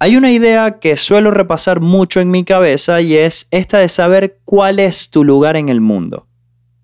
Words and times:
Hay 0.00 0.16
una 0.16 0.32
idea 0.32 0.80
que 0.80 0.96
suelo 0.96 1.30
repasar 1.30 1.80
mucho 1.80 2.20
en 2.20 2.30
mi 2.30 2.44
cabeza 2.44 3.00
y 3.00 3.14
es 3.14 3.46
esta 3.50 3.78
de 3.78 3.88
saber 3.88 4.40
cuál 4.44 4.80
es 4.80 5.08
tu 5.08 5.24
lugar 5.24 5.56
en 5.56 5.68
el 5.68 5.80
mundo. 5.80 6.26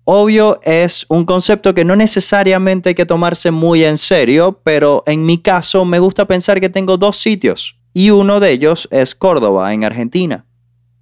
Obvio 0.05 0.59
es 0.63 1.05
un 1.09 1.25
concepto 1.25 1.73
que 1.73 1.85
no 1.85 1.95
necesariamente 1.95 2.89
hay 2.89 2.95
que 2.95 3.05
tomarse 3.05 3.51
muy 3.51 3.83
en 3.83 3.97
serio, 3.97 4.59
pero 4.63 5.03
en 5.05 5.25
mi 5.25 5.37
caso 5.37 5.85
me 5.85 5.99
gusta 5.99 6.25
pensar 6.25 6.59
que 6.59 6.69
tengo 6.69 6.97
dos 6.97 7.17
sitios 7.17 7.77
y 7.93 8.09
uno 8.09 8.39
de 8.39 8.51
ellos 8.51 8.87
es 8.91 9.13
Córdoba, 9.13 9.73
en 9.73 9.83
Argentina. 9.83 10.45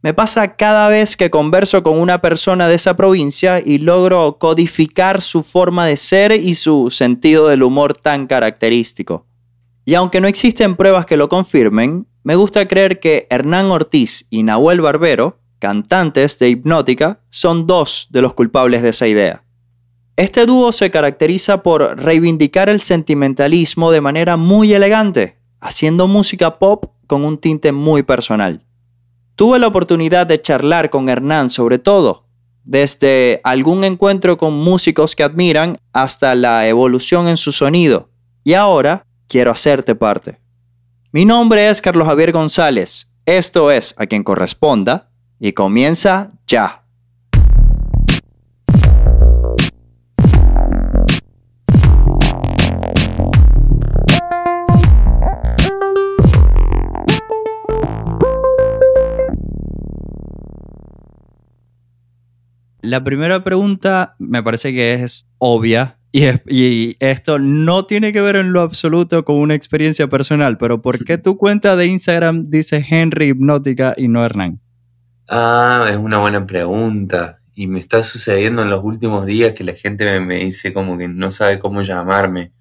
Me 0.02 0.14
pasa 0.14 0.56
cada 0.56 0.88
vez 0.88 1.16
que 1.16 1.30
converso 1.30 1.84
con 1.84 2.00
una 2.00 2.22
persona 2.22 2.68
de 2.68 2.76
esa 2.76 2.96
provincia 2.96 3.62
y 3.64 3.78
logro 3.78 4.38
codificar 4.40 5.22
su 5.22 5.44
forma 5.44 5.86
de 5.86 5.98
ser 5.98 6.32
y 6.32 6.56
su 6.56 6.90
sentido 6.90 7.48
del 7.48 7.64
humor 7.64 7.96
tan 7.96 8.26
característico. 8.26 9.26
Y 9.90 9.96
aunque 9.96 10.22
no 10.22 10.28
existen 10.28 10.76
pruebas 10.76 11.08
que 11.08 11.18
lo 11.18 11.30
confirmen, 11.30 12.06
me 12.22 12.36
gusta 12.36 12.68
creer 12.68 13.00
que 13.00 13.26
Hernán 13.32 13.72
Ortiz 13.72 14.28
y 14.30 14.44
Nahuel 14.44 14.82
Barbero, 14.82 15.40
cantantes 15.58 16.38
de 16.38 16.50
Hipnótica, 16.50 17.22
son 17.32 17.66
dos 17.66 18.08
de 18.12 18.22
los 18.22 18.36
culpables 18.36 18.84
de 18.84 18.90
esa 18.90 19.08
idea. 19.08 19.44
Este 20.16 20.46
dúo 20.46 20.72
se 20.74 20.92
caracteriza 20.92 21.64
por 21.64 21.98
reivindicar 21.98 22.70
el 22.70 22.82
sentimentalismo 22.82 23.90
de 23.90 24.00
manera 24.00 24.38
muy 24.38 24.72
elegante, 24.74 25.40
haciendo 25.60 26.08
música 26.08 26.60
pop 26.60 26.92
con 27.08 27.26
un 27.26 27.40
tinte 27.40 27.72
muy 27.72 28.04
personal. 28.04 28.62
Tuve 29.34 29.58
la 29.58 29.66
oportunidad 29.66 30.28
de 30.28 30.40
charlar 30.40 30.92
con 30.92 31.10
Hernán 31.10 31.50
sobre 31.50 31.80
todo, 31.80 32.28
desde 32.64 33.42
algún 33.44 33.84
encuentro 33.84 34.38
con 34.38 34.54
músicos 34.54 35.16
que 35.16 35.24
admiran 35.24 35.80
hasta 35.94 36.36
la 36.36 36.68
evolución 36.68 37.28
en 37.28 37.38
su 37.38 37.52
sonido, 37.52 38.12
y 38.44 38.54
ahora 38.54 39.08
quiero 39.30 39.52
hacerte 39.52 39.96
parte. 39.96 40.40
Mi 41.12 41.24
nombre 41.24 41.70
es 41.70 41.82
Carlos 41.82 42.08
Javier 42.08 42.32
González, 42.34 43.10
esto 43.26 43.72
es 43.72 43.94
a 43.98 44.08
quien 44.08 44.24
corresponda 44.24 45.12
y 45.40 45.54
comienza 45.54 46.32
ya. 46.48 46.84
La 62.82 63.04
primera 63.04 63.44
pregunta 63.44 64.16
me 64.18 64.42
parece 64.42 64.74
que 64.74 64.94
es 64.94 65.28
obvia 65.38 65.99
y, 66.12 66.98
esto 67.00 67.40
no 67.40 67.86
tiene 67.86 68.12
que 68.12 68.22
ver 68.22 68.36
en 68.36 68.52
lo 68.52 68.62
absoluto 68.62 69.24
con 69.24 69.36
una 69.38 69.56
experiencia 69.56 70.08
personal, 70.08 70.58
pero 70.58 70.82
¿por 70.82 71.04
qué 71.04 71.18
tu 71.18 71.38
cuenta 71.38 71.76
de 71.76 71.86
Instagram 71.88 72.50
dice 72.50 72.86
Henry 72.90 73.30
Hipnótica 73.30 73.94
y 73.96 74.08
no 74.08 74.26
Hernán? 74.26 74.60
Ah, 75.28 75.88
es 75.90 75.98
una 75.98 76.18
buena 76.18 76.46
pregunta. 76.46 77.40
Y 77.54 77.68
me 77.68 77.80
está 77.80 78.04
sucediendo 78.04 78.64
en 78.64 78.70
los 78.70 78.84
últimos 78.84 79.26
días 79.26 79.54
que 79.54 79.64
la 79.64 79.74
gente 79.74 80.20
me, 80.20 80.44
dice 80.44 80.74
como 80.74 80.98
que 80.98 81.08
no 81.08 81.30
sabe 81.30 81.60
cómo 81.60 81.82
llamarme. 81.82 82.54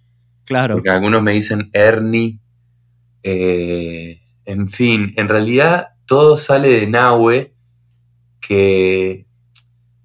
Claro. 0.45 0.75
Porque 0.75 0.91
algunos 0.91 1.23
me 1.23 1.33
dicen 1.33 1.71
Ernie. 1.73 2.41
Eh, 3.23 4.21
en 4.45 4.69
fin, 4.69 5.15
en 5.17 5.29
realidad 5.29 5.91
todo 6.07 6.37
sale 6.37 6.69
de 6.69 6.87
Nahue, 6.87 7.55
que 8.41 9.28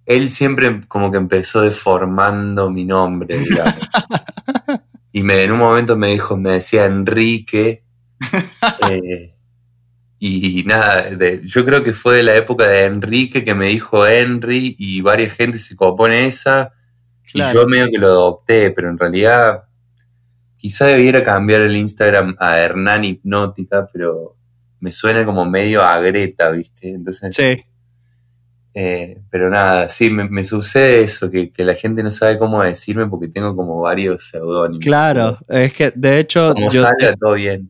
él 0.05 0.29
siempre 0.29 0.81
como 0.87 1.11
que 1.11 1.17
empezó 1.17 1.61
deformando 1.61 2.69
mi 2.69 2.85
nombre, 2.85 3.37
digamos. 3.37 3.79
y 5.11 5.23
me, 5.23 5.43
en 5.43 5.51
un 5.51 5.59
momento 5.59 5.95
me 5.95 6.09
dijo, 6.09 6.37
me 6.37 6.51
decía 6.51 6.85
Enrique. 6.85 7.83
Eh, 8.89 9.35
y, 10.19 10.63
nada, 10.63 11.09
yo 11.43 11.65
creo 11.65 11.83
que 11.83 11.91
fue 11.91 12.17
de 12.17 12.23
la 12.23 12.35
época 12.35 12.65
de 12.65 12.85
Enrique 12.85 13.43
que 13.43 13.53
me 13.53 13.67
dijo 13.67 14.07
Henry 14.07 14.73
y 14.79 15.01
varias 15.01 15.33
gente 15.33 15.57
se 15.57 15.75
copone 15.75 16.25
esa. 16.25 16.71
Y 17.33 17.41
yo 17.53 17.65
medio 17.67 17.87
que 17.91 17.97
lo 17.97 18.07
adopté, 18.07 18.71
pero 18.71 18.89
en 18.89 18.97
realidad 18.97 19.63
quizá 20.55 20.85
debiera 20.85 21.23
cambiar 21.23 21.59
el 21.59 21.75
Instagram 21.75 22.37
a 22.39 22.57
Hernán 22.57 23.03
Hipnótica, 23.03 23.89
pero 23.91 24.37
me 24.79 24.93
suena 24.93 25.25
como 25.25 25.43
medio 25.43 25.81
a 25.81 25.99
Greta, 25.99 26.51
¿viste? 26.51 26.91
Entonces, 26.91 27.35
sí. 27.35 27.65
Eh, 28.75 29.19
pero 29.29 29.51
nada, 29.51 29.87
sí, 29.87 30.09
me, 30.09 30.43
sucede 30.43 31.01
eso, 31.01 31.29
que, 31.29 31.51
la 31.57 31.75
gente 31.75 32.01
no 32.01 32.09
sabe 32.09 32.39
cómo 32.39 32.63
decirme 32.63 33.05
porque 33.05 33.27
tengo 33.27 33.55
como 33.55 33.81
varios 33.81 34.23
seudónimos. 34.29 34.83
Claro, 34.83 35.37
es 35.47 35.73
que 35.73 35.91
de 35.95 36.19
hecho... 36.19 36.53
Como 36.53 36.71
yo, 36.71 36.81
salga 36.81 37.15
todo 37.15 37.33
bien. 37.33 37.69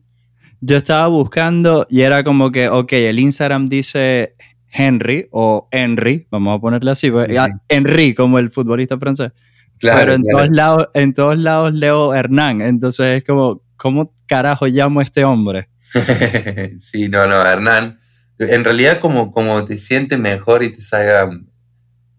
Yo 0.60 0.78
estaba 0.78 1.06
buscando 1.08 1.86
y 1.90 2.00
era 2.00 2.24
como 2.24 2.50
que, 2.50 2.70
ok, 2.70 2.92
el 2.94 3.18
Instagram 3.18 3.66
dice 3.66 4.34
Henry 4.72 5.28
o 5.30 5.68
Henry, 5.70 6.26
vamos 6.30 6.56
a 6.56 6.60
ponerle 6.60 6.90
así, 6.90 7.10
pues, 7.10 7.38
ah, 7.38 7.48
Henry 7.68 8.14
como 8.14 8.38
el 8.38 8.50
futbolista 8.50 8.98
francés. 8.98 9.32
Claro, 9.78 10.00
pero 10.00 10.14
en, 10.14 10.22
Todos 10.22 10.50
lados, 10.50 10.88
en 10.94 11.12
todos 11.12 11.38
lados 11.38 11.74
leo 11.74 12.14
Hernán, 12.14 12.62
entonces 12.62 13.18
es 13.18 13.24
como, 13.24 13.60
¿cómo 13.76 14.14
carajo 14.26 14.66
llamo 14.66 15.00
a 15.00 15.02
este 15.02 15.22
hombre? 15.22 15.68
sí, 16.78 17.10
no, 17.10 17.26
no, 17.26 17.44
Hernán 17.44 17.98
en 18.38 18.64
realidad 18.64 19.00
como, 19.00 19.30
como 19.30 19.64
te 19.64 19.76
sientes 19.76 20.18
mejor 20.18 20.62
y 20.62 20.72
te 20.72 20.80
salga 20.80 21.30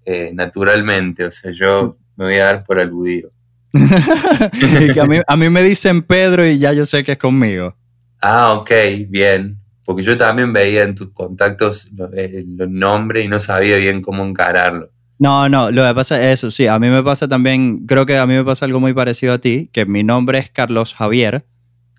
eh, 0.06 0.32
naturalmente. 0.34 1.26
O 1.26 1.32
sea, 1.32 1.52
yo 1.52 1.98
me 2.16 2.26
voy 2.26 2.36
a 2.36 2.46
dar 2.46 2.64
por 2.64 2.80
aludido. 2.80 3.32
a, 5.28 5.36
mí, 5.36 5.50
me 5.50 5.64
dicen 5.64 6.02
Pedro 6.02 6.48
y 6.48 6.58
ya 6.58 6.72
yo 6.74 6.86
sé 6.86 7.04
que 7.04 7.14
es 7.14 7.18
conmigo. 7.18 7.76
Ah, 8.22 8.54
ok, 8.54 8.72
bien. 9.10 9.58
Porque 9.84 10.02
yo 10.02 10.18
también 10.18 10.54
veía 10.54 10.84
en 10.84 10.96
tus 10.96 11.12
contactos 11.12 11.92
eh, 12.16 12.44
los, 12.48 12.70
nombres 12.70 13.26
y 13.26 13.28
no 13.28 13.40
sabía 13.40 13.78
bien 13.78 14.02
cómo 14.02 14.24
encararlo. 14.24 14.90
No, 15.20 15.48
no, 15.48 15.72
lo 15.72 15.86
que 15.88 15.94
pasa 15.94 16.18
es 16.18 16.40
eso, 16.40 16.52
sí, 16.52 16.68
a 16.68 16.78
mí 16.78 16.90
me 16.90 17.02
pasa 17.02 17.26
también, 17.26 17.86
creo 17.86 18.06
que 18.06 18.18
a 18.18 18.26
mí 18.26 18.34
me 18.34 18.44
pasa 18.44 18.66
algo 18.66 18.82
muy 18.82 18.94
parecido 18.94 19.32
a 19.32 19.38
ti, 19.38 19.70
que 19.72 19.86
mi 19.86 20.04
nombre 20.04 20.40
es 20.40 20.50
Carlos 20.50 20.94
Javier, 20.94 21.46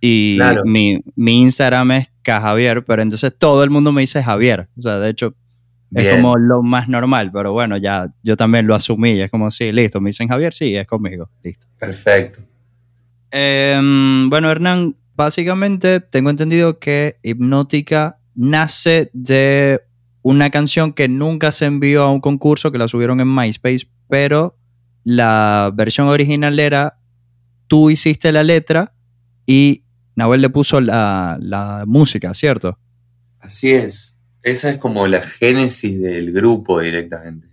y 0.00 0.38
mi, 0.64 1.02
Instagram 1.16 1.92
es 1.92 2.10
Javier, 2.24 2.84
pero 2.84 3.02
entonces 3.02 3.32
todo 3.36 3.64
el 3.64 3.70
mundo 3.70 3.92
me 3.92 4.02
dice 4.02 4.22
Javier. 4.22 4.68
O 4.76 4.82
sea, 4.82 4.98
de 4.98 5.10
hecho, 5.10 5.34
es 5.94 6.14
como 6.14 6.36
lo 6.36 6.62
más 6.62 6.88
normal, 6.88 7.30
pero 7.32 7.52
bueno, 7.52 7.76
ya 7.76 8.12
yo 8.22 8.36
también 8.36 8.66
lo 8.66 8.74
asumí. 8.74 9.20
Es 9.20 9.30
como, 9.30 9.50
sí, 9.50 9.72
listo, 9.72 10.00
me 10.00 10.10
dicen 10.10 10.28
Javier, 10.28 10.52
sí, 10.52 10.76
es 10.76 10.86
conmigo, 10.86 11.30
listo. 11.42 11.66
Perfecto. 11.78 12.40
Em, 13.30 14.28
bueno, 14.28 14.50
Hernán, 14.50 14.96
básicamente 15.14 16.00
tengo 16.00 16.30
entendido 16.30 16.78
que 16.78 17.18
Hipnótica 17.22 18.18
nace 18.34 19.10
de 19.12 19.82
una 20.22 20.50
canción 20.50 20.92
que 20.92 21.08
nunca 21.08 21.52
se 21.52 21.66
envió 21.66 22.02
a 22.02 22.10
un 22.10 22.20
concurso, 22.20 22.72
que 22.72 22.78
la 22.78 22.88
subieron 22.88 23.20
en 23.20 23.34
MySpace, 23.34 23.88
pero 24.08 24.56
la 25.04 25.70
versión 25.74 26.08
original 26.08 26.58
era 26.58 26.98
tú 27.68 27.90
hiciste 27.90 28.32
la 28.32 28.42
letra 28.42 28.92
y 29.46 29.84
Nahuel 30.16 30.40
le 30.40 30.50
puso 30.50 30.80
la, 30.80 31.84
música, 31.86 32.34
¿cierto? 32.34 32.78
Así 33.38 33.70
es. 33.72 34.16
Esa 34.42 34.70
es 34.70 34.78
como 34.78 35.06
la 35.06 35.22
génesis 35.22 36.00
del 36.00 36.32
grupo 36.32 36.80
directamente. 36.80 37.48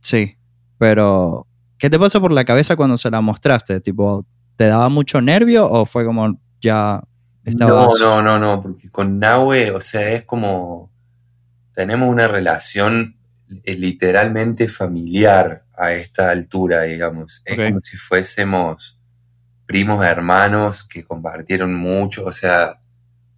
Sí, 0.00 0.36
pero 0.78 1.46
¿qué 1.78 1.88
te 1.88 1.98
pasó 1.98 2.20
por 2.20 2.32
la 2.32 2.44
cabeza 2.44 2.76
cuando 2.76 2.96
se 2.98 3.10
la 3.10 3.20
mostraste? 3.20 3.80
Tipo, 3.80 4.26
¿te 4.56 4.66
daba 4.66 4.88
mucho 4.88 5.20
nervio 5.20 5.68
o 5.68 5.86
fue 5.86 6.04
como 6.04 6.38
ya 6.60 7.02
estaba 7.44 7.86
No, 7.86 7.98
no, 7.98 8.22
no, 8.22 8.38
no, 8.38 8.62
porque 8.62 8.90
con 8.90 9.18
Nahue, 9.18 9.70
o 9.70 9.80
sea, 9.80 10.12
es 10.12 10.24
como 10.24 10.92
tenemos 11.74 12.08
una 12.08 12.28
relación 12.28 13.16
eh, 13.64 13.74
literalmente 13.76 14.68
familiar 14.68 15.64
a 15.76 15.92
esta 15.92 16.30
altura, 16.30 16.82
digamos. 16.82 17.42
Es 17.44 17.56
como 17.56 17.80
si 17.80 17.96
fuésemos 17.96 18.98
primos 19.72 20.04
hermanos 20.04 20.84
que 20.84 21.02
compartieron 21.02 21.74
mucho, 21.74 22.26
o 22.26 22.32
sea, 22.32 22.78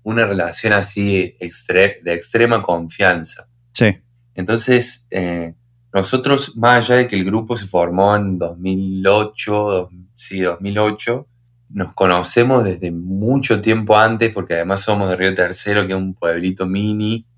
una 0.02 0.26
relación 0.26 0.72
así 0.72 1.36
de 1.38 2.12
extrema 2.12 2.60
confianza. 2.60 3.48
Sí. 3.72 3.86
Entonces, 4.34 5.06
eh, 5.12 5.54
nosotros, 5.92 6.56
más 6.56 6.84
allá 6.84 6.96
de 6.96 7.06
que 7.06 7.14
el 7.14 7.24
grupo 7.24 7.56
se 7.56 7.66
formó 7.66 8.16
en 8.16 8.36
2008, 8.36 9.90
sí, 10.16 10.40
2008, 10.40 11.28
nos 11.70 11.94
conocemos 11.94 12.64
desde 12.64 12.90
mucho 12.90 13.60
tiempo 13.60 13.96
antes, 13.96 14.32
porque 14.32 14.54
además 14.54 14.80
somos 14.80 15.08
de 15.08 15.14
Río 15.14 15.34
Tercero, 15.34 15.86
que 15.86 15.92
es 15.92 15.98
un 15.98 16.14
pueblito 16.14 16.66
mini. 16.66 17.28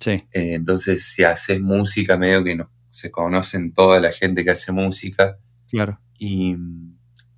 Sí. 0.00 0.10
Eh, 0.10 0.54
entonces, 0.54 1.04
si 1.04 1.22
haces 1.22 1.60
música, 1.60 2.16
medio 2.16 2.42
que 2.42 2.56
no, 2.56 2.68
se 2.90 3.12
conocen 3.12 3.72
toda 3.72 4.00
la 4.00 4.10
gente 4.10 4.42
que 4.42 4.50
hace 4.50 4.72
música. 4.72 5.38
Claro. 5.68 6.00
Y 6.18 6.56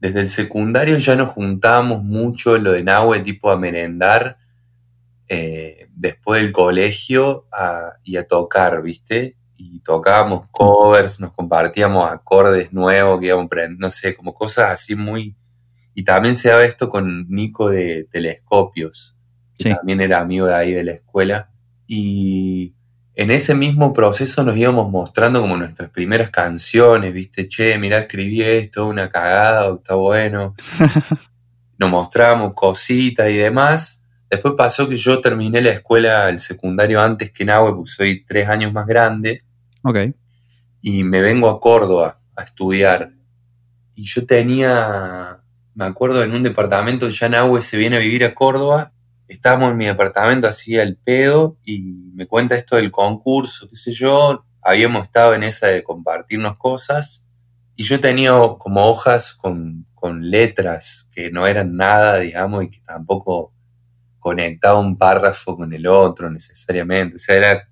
desde 0.02 0.20
el 0.22 0.28
secundario 0.28 0.98
ya 0.98 1.14
nos 1.14 1.28
juntábamos 1.28 2.02
mucho 2.02 2.58
lo 2.58 2.72
de 2.72 2.82
Nahue, 2.82 3.20
tipo 3.20 3.52
a 3.52 3.56
merendar 3.56 4.36
eh, 5.28 5.86
después 5.94 6.42
del 6.42 6.50
colegio 6.50 7.46
y 8.02 8.16
a 8.16 8.26
tocar, 8.26 8.82
¿viste? 8.82 9.36
Y 9.56 9.78
tocábamos 9.78 10.48
covers, 10.50 11.20
nos 11.20 11.32
compartíamos 11.32 12.10
acordes 12.10 12.72
nuevos 12.72 13.20
que 13.20 13.26
íbamos 13.26 13.48
no 13.78 13.90
sé, 13.90 14.16
como 14.16 14.34
cosas 14.34 14.72
así 14.72 14.96
muy... 14.96 15.36
Y 15.94 16.02
también 16.02 16.34
se 16.34 16.48
daba 16.48 16.64
esto 16.64 16.88
con 16.88 17.28
Nico 17.28 17.68
de 17.68 18.08
Telescopios. 18.10 19.16
que 19.56 19.72
también 19.72 20.00
era 20.00 20.18
amigo 20.18 20.46
de 20.46 20.56
ahí 20.56 20.72
de 20.72 20.82
la 20.82 20.92
escuela. 20.94 21.52
Y 21.86 22.74
en 23.14 23.30
ese 23.30 23.54
mismo 23.54 23.92
proceso 23.92 24.42
nos 24.42 24.56
íbamos 24.56 24.90
mostrando 24.90 25.40
como 25.40 25.56
nuestras 25.56 25.90
primeras 25.90 26.30
canciones, 26.30 27.12
viste, 27.12 27.48
che, 27.48 27.76
mira, 27.78 27.98
escribí 27.98 28.42
esto, 28.42 28.86
una 28.86 29.10
cagada, 29.10 29.74
está 29.74 29.94
bueno. 29.94 30.54
nos 31.78 31.90
mostrábamos 31.90 32.54
cositas 32.54 33.28
y 33.28 33.36
demás. 33.36 34.06
Después 34.30 34.54
pasó 34.56 34.88
que 34.88 34.96
yo 34.96 35.20
terminé 35.20 35.60
la 35.60 35.70
escuela, 35.70 36.28
el 36.30 36.38
secundario 36.38 37.00
antes 37.00 37.32
que 37.32 37.44
Nahue, 37.44 37.74
porque 37.74 37.90
soy 37.90 38.24
tres 38.24 38.48
años 38.48 38.72
más 38.72 38.86
grande. 38.86 39.42
Ok. 39.82 39.98
Y 40.80 41.04
me 41.04 41.20
vengo 41.20 41.50
a 41.50 41.60
Córdoba 41.60 42.20
a 42.34 42.42
estudiar. 42.42 43.12
Y 43.94 44.04
yo 44.04 44.24
tenía, 44.24 45.40
me 45.74 45.84
acuerdo, 45.84 46.22
en 46.22 46.32
un 46.32 46.42
departamento, 46.42 47.08
ya 47.08 47.28
Nahue 47.28 47.60
se 47.60 47.76
viene 47.76 47.96
a 47.96 48.00
vivir 48.00 48.24
a 48.24 48.32
Córdoba. 48.32 48.91
Estábamos 49.32 49.70
en 49.70 49.78
mi 49.78 49.86
departamento 49.86 50.46
así 50.46 50.78
al 50.78 50.96
pedo 50.96 51.56
y 51.64 51.94
me 52.14 52.26
cuenta 52.26 52.54
esto 52.54 52.76
del 52.76 52.90
concurso, 52.90 53.66
qué 53.70 53.76
sé 53.76 53.92
yo. 53.92 54.44
Habíamos 54.60 55.04
estado 55.04 55.32
en 55.32 55.42
esa 55.42 55.68
de 55.68 55.82
compartirnos 55.82 56.58
cosas. 56.58 57.26
Y 57.74 57.84
yo 57.84 57.98
tenía 57.98 58.32
como 58.58 58.84
hojas 58.84 59.32
con, 59.32 59.86
con 59.94 60.28
letras 60.30 61.08
que 61.12 61.30
no 61.30 61.46
eran 61.46 61.76
nada, 61.76 62.18
digamos, 62.18 62.64
y 62.64 62.70
que 62.70 62.80
tampoco 62.80 63.54
conectaba 64.18 64.78
un 64.78 64.98
párrafo 64.98 65.56
con 65.56 65.72
el 65.72 65.86
otro 65.86 66.30
necesariamente. 66.30 67.16
O 67.16 67.18
sea, 67.18 67.36
era 67.36 67.68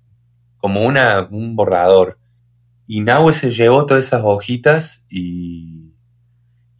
como 0.57 0.83
una, 0.83 1.27
un 1.29 1.55
borrador. 1.55 2.17
Y 2.87 3.01
Nahue 3.01 3.33
se 3.33 3.51
llevó 3.51 3.85
todas 3.85 4.05
esas 4.05 4.23
hojitas 4.23 5.05
y, 5.09 5.93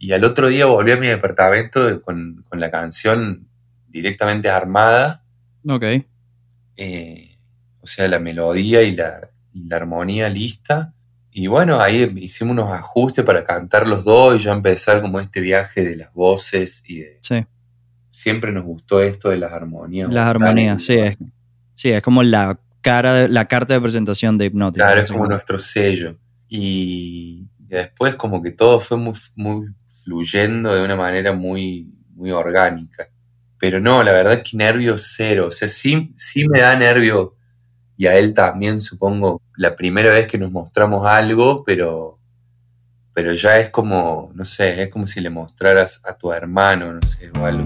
y 0.00 0.12
al 0.12 0.24
otro 0.24 0.48
día 0.48 0.66
volví 0.66 0.90
a 0.90 0.96
mi 0.96 1.06
departamento 1.06 2.02
con, 2.02 2.44
con 2.48 2.58
la 2.58 2.72
canción 2.72 3.48
directamente 3.92 4.48
armada. 4.48 5.24
Ok. 5.68 5.84
Eh, 6.76 7.36
o 7.80 7.86
sea, 7.86 8.08
la 8.08 8.18
melodía 8.18 8.82
y 8.82 8.96
la, 8.96 9.30
y 9.52 9.64
la 9.64 9.76
armonía 9.76 10.28
lista. 10.28 10.94
Y 11.30 11.46
bueno, 11.46 11.80
ahí 11.80 12.12
hicimos 12.16 12.52
unos 12.52 12.70
ajustes 12.70 13.24
para 13.24 13.44
cantar 13.44 13.86
los 13.86 14.04
dos 14.04 14.40
y 14.40 14.44
ya 14.44 14.52
empezar 14.52 15.00
como 15.00 15.20
este 15.20 15.40
viaje 15.40 15.82
de 15.82 15.96
las 15.96 16.12
voces 16.12 16.84
y 16.88 17.00
de... 17.00 17.18
Sí. 17.22 17.46
Siempre 18.10 18.52
nos 18.52 18.64
gustó 18.64 19.00
esto 19.00 19.30
de 19.30 19.38
las 19.38 19.52
armonías. 19.52 20.10
Las 20.10 20.26
armonías, 20.26 20.82
sí. 20.82 20.94
Es, 20.94 21.16
sí, 21.72 21.90
es 21.90 22.02
como 22.02 22.22
la 22.22 22.58
cara 22.82 23.14
de, 23.14 23.28
la 23.28 23.48
carta 23.48 23.72
de 23.72 23.80
presentación 23.80 24.36
de 24.36 24.46
Hipnótica. 24.46 24.84
Claro, 24.84 25.00
es 25.00 25.10
como 25.10 25.26
nuestro 25.26 25.58
sello. 25.58 26.18
Y 26.48 27.46
después 27.58 28.16
como 28.16 28.42
que 28.42 28.50
todo 28.50 28.80
fue 28.80 28.98
muy, 28.98 29.14
muy 29.34 29.68
fluyendo 29.86 30.74
de 30.74 30.84
una 30.84 30.96
manera 30.96 31.32
muy, 31.32 31.90
muy 32.10 32.30
orgánica. 32.30 33.08
Pero 33.62 33.78
no, 33.78 34.02
la 34.02 34.10
verdad 34.10 34.42
que 34.42 34.56
nervios 34.56 35.14
cero. 35.16 35.46
O 35.46 35.52
sea, 35.52 35.68
sí, 35.68 36.12
sí 36.16 36.48
me 36.48 36.58
da 36.58 36.74
nervio 36.74 37.36
y 37.96 38.08
a 38.08 38.18
él 38.18 38.34
también, 38.34 38.80
supongo, 38.80 39.40
la 39.56 39.76
primera 39.76 40.10
vez 40.10 40.26
que 40.26 40.36
nos 40.36 40.50
mostramos 40.50 41.06
algo, 41.06 41.62
pero, 41.62 42.18
pero 43.14 43.32
ya 43.34 43.60
es 43.60 43.70
como, 43.70 44.32
no 44.34 44.44
sé, 44.44 44.82
es 44.82 44.88
como 44.88 45.06
si 45.06 45.20
le 45.20 45.30
mostraras 45.30 46.02
a 46.04 46.18
tu 46.18 46.32
hermano, 46.32 46.92
no 46.92 47.02
sé, 47.02 47.30
o 47.38 47.46
algo. 47.46 47.62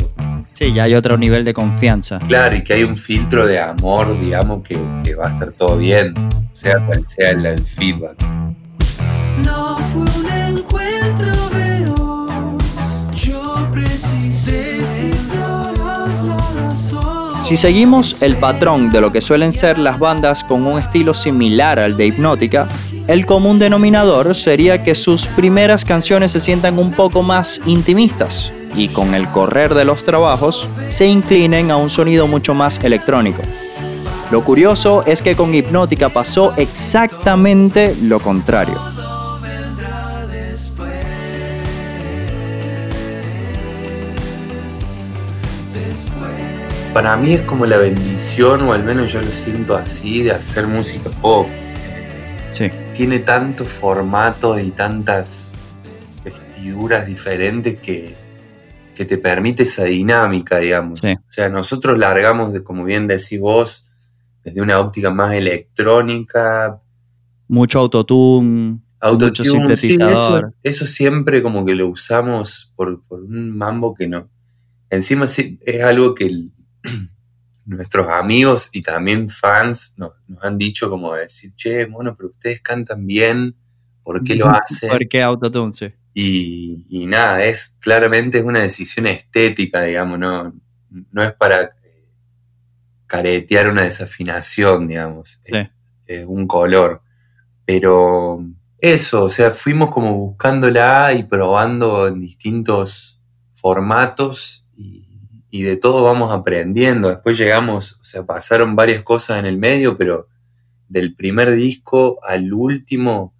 Sí, 0.52 0.70
ya 0.74 0.82
hay 0.82 0.94
otro 0.94 1.16
nivel 1.16 1.46
de 1.46 1.54
confianza. 1.54 2.18
Claro, 2.28 2.54
y 2.58 2.62
que 2.62 2.74
hay 2.74 2.84
un 2.84 2.98
filtro 2.98 3.46
de 3.46 3.58
amor, 3.58 4.20
digamos, 4.20 4.62
que, 4.64 4.78
que 5.02 5.14
va 5.14 5.28
a 5.28 5.30
estar 5.30 5.52
todo 5.52 5.78
bien, 5.78 6.12
sea 6.52 6.76
cual 6.84 7.08
sea 7.08 7.30
el, 7.30 7.46
el 7.46 7.64
feedback. 7.64 8.22
Si 17.46 17.56
seguimos 17.56 18.22
el 18.22 18.34
patrón 18.38 18.90
de 18.90 19.00
lo 19.00 19.12
que 19.12 19.20
suelen 19.20 19.52
ser 19.52 19.78
las 19.78 20.00
bandas 20.00 20.42
con 20.42 20.66
un 20.66 20.80
estilo 20.80 21.14
similar 21.14 21.78
al 21.78 21.96
de 21.96 22.06
Hipnótica, 22.06 22.66
el 23.06 23.24
común 23.24 23.60
denominador 23.60 24.34
sería 24.34 24.82
que 24.82 24.96
sus 24.96 25.28
primeras 25.28 25.84
canciones 25.84 26.32
se 26.32 26.40
sientan 26.40 26.76
un 26.76 26.90
poco 26.90 27.22
más 27.22 27.60
intimistas 27.64 28.50
y 28.74 28.88
con 28.88 29.14
el 29.14 29.28
correr 29.28 29.74
de 29.74 29.84
los 29.84 30.02
trabajos 30.02 30.66
se 30.88 31.06
inclinen 31.06 31.70
a 31.70 31.76
un 31.76 31.88
sonido 31.88 32.26
mucho 32.26 32.52
más 32.52 32.82
electrónico. 32.82 33.42
Lo 34.32 34.42
curioso 34.42 35.04
es 35.06 35.22
que 35.22 35.36
con 35.36 35.54
Hipnótica 35.54 36.08
pasó 36.08 36.52
exactamente 36.56 37.94
lo 38.02 38.18
contrario. 38.18 38.95
Para 46.96 47.14
mí 47.18 47.34
es 47.34 47.42
como 47.42 47.66
la 47.66 47.76
bendición, 47.76 48.62
o 48.62 48.72
al 48.72 48.82
menos 48.82 49.12
yo 49.12 49.20
lo 49.20 49.28
siento 49.30 49.76
así, 49.76 50.22
de 50.22 50.30
hacer 50.30 50.66
música 50.66 51.10
pop. 51.20 51.46
Sí. 52.52 52.70
Tiene 52.96 53.18
tantos 53.18 53.68
formatos 53.68 54.62
y 54.62 54.70
tantas 54.70 55.52
vestiduras 56.24 57.06
diferentes 57.06 57.78
que, 57.80 58.14
que 58.94 59.04
te 59.04 59.18
permite 59.18 59.64
esa 59.64 59.84
dinámica, 59.84 60.56
digamos. 60.56 61.00
Sí. 61.00 61.12
O 61.12 61.30
sea, 61.30 61.50
nosotros 61.50 61.98
largamos, 61.98 62.54
de, 62.54 62.64
como 62.64 62.82
bien 62.82 63.06
decís 63.06 63.40
vos, 63.40 63.86
desde 64.42 64.62
una 64.62 64.80
óptica 64.80 65.10
más 65.10 65.34
electrónica, 65.34 66.80
Mucho 67.46 67.78
autotune, 67.80 68.70
mucho 68.70 68.80
autotune, 69.02 69.36
sí, 69.36 69.42
eso, 69.42 69.66
sintetizador. 69.76 70.54
eso 70.62 70.86
siempre 70.86 71.42
como 71.42 71.66
que 71.66 71.74
lo 71.74 71.88
usamos 71.88 72.72
por, 72.74 73.02
por 73.04 73.20
un 73.22 73.54
mambo 73.54 73.94
que 73.94 74.08
no. 74.08 74.30
Encima 74.88 75.26
sí, 75.26 75.58
es 75.60 75.82
algo 75.84 76.14
que 76.14 76.24
el- 76.24 76.52
nuestros 77.66 78.08
amigos 78.08 78.70
y 78.72 78.82
también 78.82 79.28
fans 79.28 79.94
nos, 79.96 80.12
nos 80.28 80.44
han 80.44 80.56
dicho 80.56 80.88
como 80.88 81.14
decir, 81.14 81.54
che, 81.56 81.86
bueno, 81.86 82.14
pero 82.16 82.30
ustedes 82.30 82.60
cantan 82.62 83.06
bien, 83.06 83.56
¿por 84.02 84.22
qué 84.22 84.36
lo 84.36 84.46
hacen? 84.48 84.90
¿Por 84.90 85.08
qué 85.08 85.22
autotune? 85.22 85.72
Sí. 85.72 85.86
Y, 86.14 86.86
y 86.88 87.06
nada, 87.06 87.44
es 87.44 87.76
claramente 87.78 88.38
es 88.38 88.44
una 88.44 88.60
decisión 88.60 89.06
estética, 89.06 89.82
digamos, 89.82 90.18
no, 90.18 90.54
no 91.10 91.22
es 91.22 91.32
para 91.32 91.62
eh, 91.62 92.08
caretear 93.06 93.68
una 93.68 93.82
desafinación, 93.82 94.88
digamos, 94.88 95.40
es, 95.44 95.68
es 96.06 96.24
un 96.26 96.46
color. 96.46 97.02
Pero 97.64 98.46
eso, 98.78 99.24
o 99.24 99.28
sea, 99.28 99.50
fuimos 99.50 99.90
como 99.90 100.14
buscándola 100.14 101.12
y 101.12 101.24
probando 101.24 102.06
en 102.06 102.20
distintos 102.20 103.20
formatos 103.54 104.66
y, 104.76 105.05
y 105.50 105.62
de 105.62 105.76
todo 105.76 106.04
vamos 106.04 106.32
aprendiendo. 106.32 107.08
Después 107.08 107.38
llegamos, 107.38 107.98
o 108.00 108.04
sea, 108.04 108.24
pasaron 108.24 108.76
varias 108.76 109.02
cosas 109.02 109.38
en 109.38 109.46
el 109.46 109.58
medio, 109.58 109.96
pero 109.96 110.28
del 110.88 111.14
primer 111.14 111.52
disco 111.52 112.18
al 112.22 112.52
último, 112.52 113.34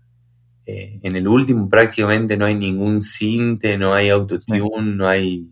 eh, 0.64 0.98
en 1.02 1.16
el 1.16 1.28
último 1.28 1.68
prácticamente 1.68 2.36
no 2.36 2.44
hay 2.44 2.54
ningún 2.54 3.00
cinte, 3.00 3.78
no 3.78 3.94
hay 3.94 4.08
autotune, 4.10 4.96
no 4.96 5.08
hay, 5.08 5.48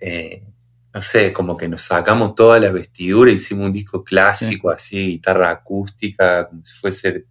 eh, 0.00 0.44
no 0.92 1.02
sé, 1.02 1.32
como 1.32 1.56
que 1.56 1.68
nos 1.68 1.82
sacamos 1.82 2.34
toda 2.34 2.58
la 2.58 2.72
vestidura, 2.72 3.30
hicimos 3.30 3.66
un 3.66 3.72
disco 3.72 4.02
clásico 4.02 4.70
así, 4.70 5.06
guitarra 5.06 5.50
acústica, 5.50 6.48
como 6.48 6.64
si 6.64 6.74
fuese 6.74 7.26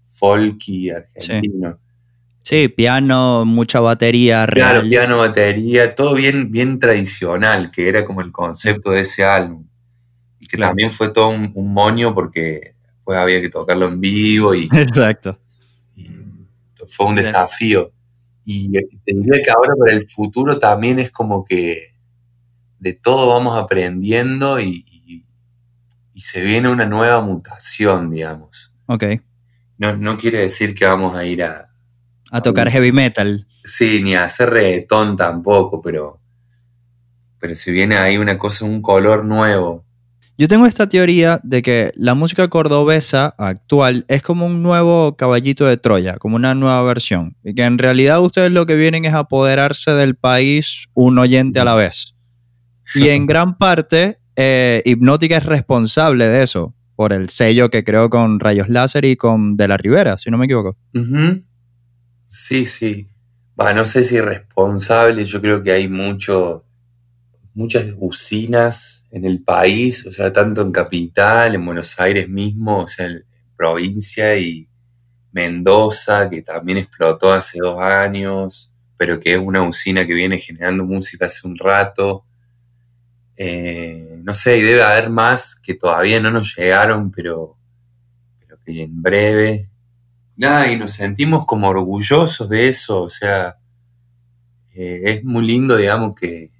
folky 0.00 0.90
argentino. 0.90 1.78
Sí, 1.80 1.87
piano, 2.74 3.44
mucha 3.44 3.80
batería 3.80 4.46
real. 4.46 4.70
Claro, 4.70 4.88
piano, 4.88 5.18
batería, 5.18 5.94
todo 5.94 6.14
bien, 6.14 6.50
bien 6.50 6.78
tradicional, 6.78 7.70
que 7.70 7.88
era 7.88 8.04
como 8.04 8.20
el 8.22 8.32
concepto 8.32 8.90
de 8.92 9.00
ese 9.02 9.24
álbum. 9.24 9.66
Y 10.40 10.46
que 10.46 10.56
Claro. 10.56 10.70
también 10.70 10.92
fue 10.92 11.10
todo 11.12 11.28
un, 11.28 11.50
un 11.54 11.72
moño 11.72 12.14
porque 12.14 12.74
después 12.94 13.18
había 13.18 13.40
que 13.40 13.50
tocarlo 13.50 13.86
en 13.88 14.00
vivo 14.00 14.54
y, 14.54 14.68
Exacto. 14.72 15.38
y 15.96 16.08
fue 16.86 17.06
un 17.06 17.14
Claro. 17.14 17.26
desafío. 17.26 17.92
Y 18.44 18.70
te 18.72 18.86
diría 19.14 19.42
que 19.44 19.50
ahora 19.50 19.74
para 19.78 19.92
el 19.92 20.08
futuro 20.08 20.58
también 20.58 20.98
es 21.00 21.10
como 21.10 21.44
que 21.44 21.92
de 22.78 22.92
todo 22.94 23.34
vamos 23.34 23.58
aprendiendo 23.62 24.58
y, 24.60 24.86
y- 25.06 25.24
y 26.14 26.20
se 26.22 26.40
viene 26.42 26.68
una 26.70 26.86
nueva 26.86 27.20
mutación, 27.20 28.10
digamos. 28.10 28.72
Ok. 28.86 29.04
No, 29.76 29.96
no 29.96 30.16
quiere 30.16 30.38
decir 30.40 30.74
que 30.74 30.84
vamos 30.86 31.14
a 31.14 31.24
ir 31.24 31.42
a, 31.44 31.68
A 32.30 32.42
tocar 32.42 32.70
heavy 32.70 32.92
metal. 32.92 33.46
Sí, 33.64 34.02
ni 34.02 34.14
a 34.14 34.24
hacer 34.24 34.50
reggaetón 34.50 35.16
tampoco, 35.16 35.80
pero, 35.82 36.20
pero 37.38 37.54
si 37.54 37.72
viene 37.72 37.96
ahí 37.96 38.16
una 38.16 38.38
cosa, 38.38 38.64
un 38.64 38.82
color 38.82 39.24
nuevo. 39.24 39.84
Yo 40.40 40.46
tengo 40.46 40.66
esta 40.66 40.88
teoría 40.88 41.40
de 41.42 41.62
que 41.62 41.92
la 41.96 42.14
música 42.14 42.46
cordobesa 42.46 43.34
actual 43.38 44.04
es 44.06 44.22
como 44.22 44.46
un 44.46 44.62
nuevo 44.62 45.16
caballito 45.16 45.66
de 45.66 45.76
Troya, 45.78 46.16
como 46.16 46.36
una 46.36 46.54
nueva 46.54 46.80
versión. 46.84 47.36
Y 47.42 47.54
que 47.54 47.64
en 47.64 47.76
realidad 47.76 48.22
ustedes 48.22 48.52
lo 48.52 48.64
que 48.64 48.76
vienen 48.76 49.04
es 49.04 49.14
apoderarse 49.14 49.90
del 49.90 50.14
país 50.14 50.86
un 50.94 51.18
oyente 51.18 51.58
a 51.58 51.64
la 51.64 51.74
vez. 51.74 52.14
Y 52.94 53.08
en 53.08 53.26
gran 53.26 53.58
parte, 53.58 54.20
eh, 54.36 54.80
Hipnótica 54.84 55.38
es 55.38 55.44
responsable 55.44 56.28
de 56.28 56.44
eso, 56.44 56.72
por 56.94 57.12
el 57.12 57.30
sello 57.30 57.68
que 57.68 57.82
creó 57.82 58.08
con 58.08 58.38
Rayos 58.38 58.68
Láser 58.68 59.06
y 59.06 59.16
con 59.16 59.56
De 59.56 59.66
la 59.66 59.76
Rivera, 59.76 60.18
si 60.18 60.30
no 60.30 60.38
me 60.38 60.44
equivoco. 60.44 60.76
Sí, 62.28 62.64
sí. 62.64 63.08
Va, 63.60 63.72
no 63.72 63.84
sé 63.84 64.04
si 64.04 64.20
responsable, 64.20 65.24
yo 65.24 65.40
creo 65.40 65.62
que 65.62 65.72
hay 65.72 65.88
mucho, 65.88 66.64
muchas 67.54 67.86
usinas 67.98 69.04
en 69.10 69.24
el 69.26 69.42
país, 69.42 70.06
o 70.06 70.12
sea, 70.12 70.32
tanto 70.32 70.62
en 70.62 70.72
Capital, 70.72 71.54
en 71.56 71.66
Buenos 71.66 71.98
Aires 72.00 72.28
mismo, 72.28 72.80
o 72.84 72.88
sea, 72.88 73.06
en 73.06 73.24
provincia 73.56 74.36
y 74.38 74.68
Mendoza, 75.32 76.30
que 76.30 76.42
también 76.42 76.78
explotó 76.78 77.32
hace 77.32 77.58
dos 77.60 77.80
años, 77.80 78.72
pero 78.98 79.20
que 79.20 79.34
es 79.34 79.40
una 79.40 79.62
usina 79.62 80.06
que 80.06 80.14
viene 80.14 80.38
generando 80.38 80.84
música 80.84 81.26
hace 81.26 81.46
un 81.48 81.58
rato. 81.58 82.24
Eh, 83.36 84.18
no 84.24 84.32
sé, 84.34 84.58
y 84.58 84.62
debe 84.62 84.82
haber 84.82 85.10
más 85.10 85.54
que 85.60 85.74
todavía 85.74 86.20
no 86.20 86.30
nos 86.30 86.56
llegaron, 86.56 87.10
pero, 87.12 87.56
pero 88.40 88.58
que 88.64 88.82
en 88.84 89.02
breve. 89.02 89.70
Nada, 90.38 90.72
y 90.72 90.78
nos 90.78 90.92
sentimos 90.92 91.44
como 91.44 91.68
orgullosos 91.68 92.48
de 92.48 92.70
eso, 92.70 93.02
o 93.02 93.10
sea, 93.10 93.58
eh, 94.74 95.00
es 95.04 95.24
muy 95.24 95.46
lindo, 95.46 95.76
digamos, 95.76 96.14
que, 96.14 96.50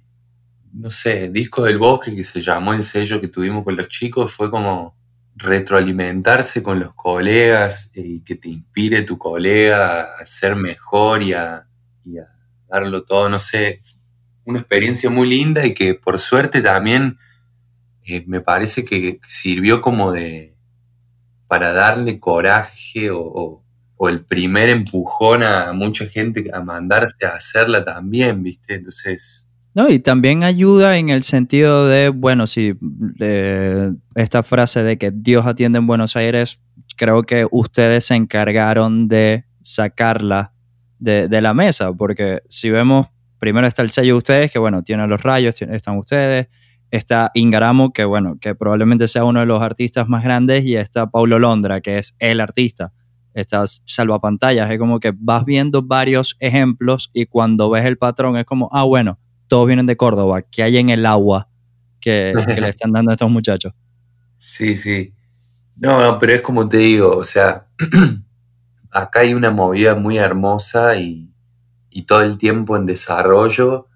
no 0.73 0.89
sé, 0.89 1.29
Disco 1.29 1.63
del 1.63 1.77
Bosque, 1.77 2.15
que 2.15 2.25
se 2.25 2.41
llamó 2.41 2.73
el 2.73 2.83
sello 2.83 3.21
que 3.21 3.27
tuvimos 3.29 3.63
con 3.63 3.75
los 3.77 3.89
chicos, 3.89 4.33
fue 4.33 4.51
como 4.51 4.95
retroalimentarse 5.35 6.63
con 6.63 6.79
los 6.79 6.93
colegas 6.95 7.91
y 7.95 8.21
que 8.21 8.35
te 8.35 8.49
inspire 8.49 9.03
tu 9.03 9.17
colega 9.17 10.03
a 10.19 10.25
ser 10.25 10.55
mejor 10.55 11.23
y 11.23 11.33
a, 11.33 11.67
y 12.05 12.19
a 12.19 12.25
darlo 12.69 13.03
todo, 13.03 13.29
no 13.29 13.39
sé, 13.39 13.81
una 14.45 14.59
experiencia 14.59 15.09
muy 15.09 15.29
linda 15.29 15.65
y 15.65 15.73
que 15.73 15.95
por 15.95 16.19
suerte 16.19 16.61
también 16.61 17.17
eh, 18.05 18.23
me 18.27 18.41
parece 18.41 18.85
que 18.85 19.19
sirvió 19.27 19.81
como 19.81 20.11
de 20.11 20.55
para 21.47 21.73
darle 21.73 22.19
coraje 22.19 23.11
o- 23.11 23.63
o 24.01 24.07
el 24.07 24.21
primer 24.21 24.69
empujón 24.69 25.43
a 25.43 25.73
mucha 25.73 26.05
gente 26.05 26.49
a 26.53 26.61
mandarse 26.61 27.25
a 27.25 27.35
hacerla 27.35 27.83
también, 27.83 28.41
¿viste? 28.41 28.75
Entonces, 28.75 29.49
No, 29.75 29.89
y 29.89 29.99
también 29.99 30.43
ayuda 30.45 30.97
en 30.97 31.09
el 31.09 31.23
sentido 31.23 31.85
de, 31.85 32.07
bueno, 32.07 32.47
si 32.47 32.75
eh, 33.19 33.91
esta 34.15 34.41
frase 34.41 34.83
de 34.83 34.97
que 34.97 35.11
Dios 35.13 35.45
atiende 35.45 35.79
en 35.79 35.87
Buenos 35.87 36.15
Aires, 36.15 36.61
creo 36.95 37.23
que 37.23 37.45
ustedes 37.51 38.05
se 38.05 38.15
encargaron 38.15 39.09
de 39.09 39.43
sacarla 39.63 40.53
de, 40.97 41.27
de 41.27 41.41
la 41.41 41.53
mesa, 41.53 41.91
porque 41.91 42.41
si 42.47 42.69
vemos, 42.69 43.07
primero 43.37 43.67
está 43.67 43.81
el 43.81 43.89
sello 43.91 44.13
de 44.13 44.17
ustedes, 44.17 44.49
que 44.49 44.59
bueno, 44.59 44.81
tiene 44.81 45.05
los 45.07 45.21
rayos, 45.21 45.61
están 45.61 45.97
ustedes, 45.97 46.47
está 46.89 47.31
Ingaramo, 47.33 47.91
que 47.91 48.05
bueno, 48.05 48.37
que 48.39 48.55
probablemente 48.55 49.09
sea 49.09 49.25
uno 49.25 49.41
de 49.41 49.45
los 49.45 49.61
artistas 49.61 50.07
más 50.07 50.23
grandes, 50.23 50.63
y 50.63 50.77
está 50.77 51.11
Paulo 51.11 51.37
Londra, 51.37 51.81
que 51.81 51.97
es 51.97 52.15
el 52.19 52.39
artista. 52.39 52.93
Está 53.33 53.63
Salvapantallas, 53.85 54.69
es 54.71 54.79
como 54.79 54.99
que 54.99 55.13
vas 55.17 55.45
viendo 55.45 55.81
varios 55.83 56.35
ejemplos 56.39 57.09
y 57.13 57.25
cuando 57.27 57.69
ves 57.69 57.85
el 57.85 57.97
patrón 57.97 58.37
es 58.37 58.45
como, 58.45 58.69
ah, 58.71 58.83
bueno, 58.83 59.19
todos 59.47 59.67
vienen 59.67 59.85
de 59.85 59.97
Córdoba, 59.97 60.41
que 60.41 60.63
hay 60.63 60.77
en 60.77 60.89
el 60.89 61.05
agua 61.05 61.47
que, 61.99 62.33
que 62.53 62.61
le 62.61 62.69
están 62.69 62.91
dando 62.91 63.11
a 63.11 63.13
estos 63.13 63.29
muchachos. 63.31 63.73
sí, 64.37 64.75
sí. 64.75 65.13
No, 65.75 66.01
no, 66.01 66.19
pero 66.19 66.33
es 66.33 66.41
como 66.41 66.67
te 66.67 66.77
digo, 66.77 67.15
o 67.15 67.23
sea, 67.23 67.67
acá 68.91 69.21
hay 69.21 69.33
una 69.33 69.51
movida 69.51 69.95
muy 69.95 70.17
hermosa 70.17 70.95
y, 70.97 71.29
y 71.89 72.01
todo 72.03 72.21
el 72.23 72.37
tiempo 72.37 72.75
en 72.75 72.85
desarrollo, 72.85 73.87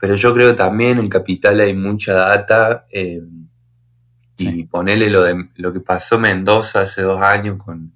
pero 0.00 0.14
yo 0.14 0.32
creo 0.32 0.54
también 0.54 0.98
en 0.98 1.08
Capital 1.08 1.60
hay 1.60 1.74
mucha 1.74 2.14
data 2.14 2.86
eh, 2.90 3.22
y 4.38 4.44
Sí. 4.44 4.62
ponerle 4.70 5.10
lo, 5.10 5.22
de, 5.22 5.48
lo 5.56 5.72
que 5.72 5.80
pasó 5.80 6.14
en 6.14 6.22
Mendoza 6.22 6.82
hace 6.82 7.02
dos 7.02 7.20
años 7.20 7.62
con, 7.62 7.92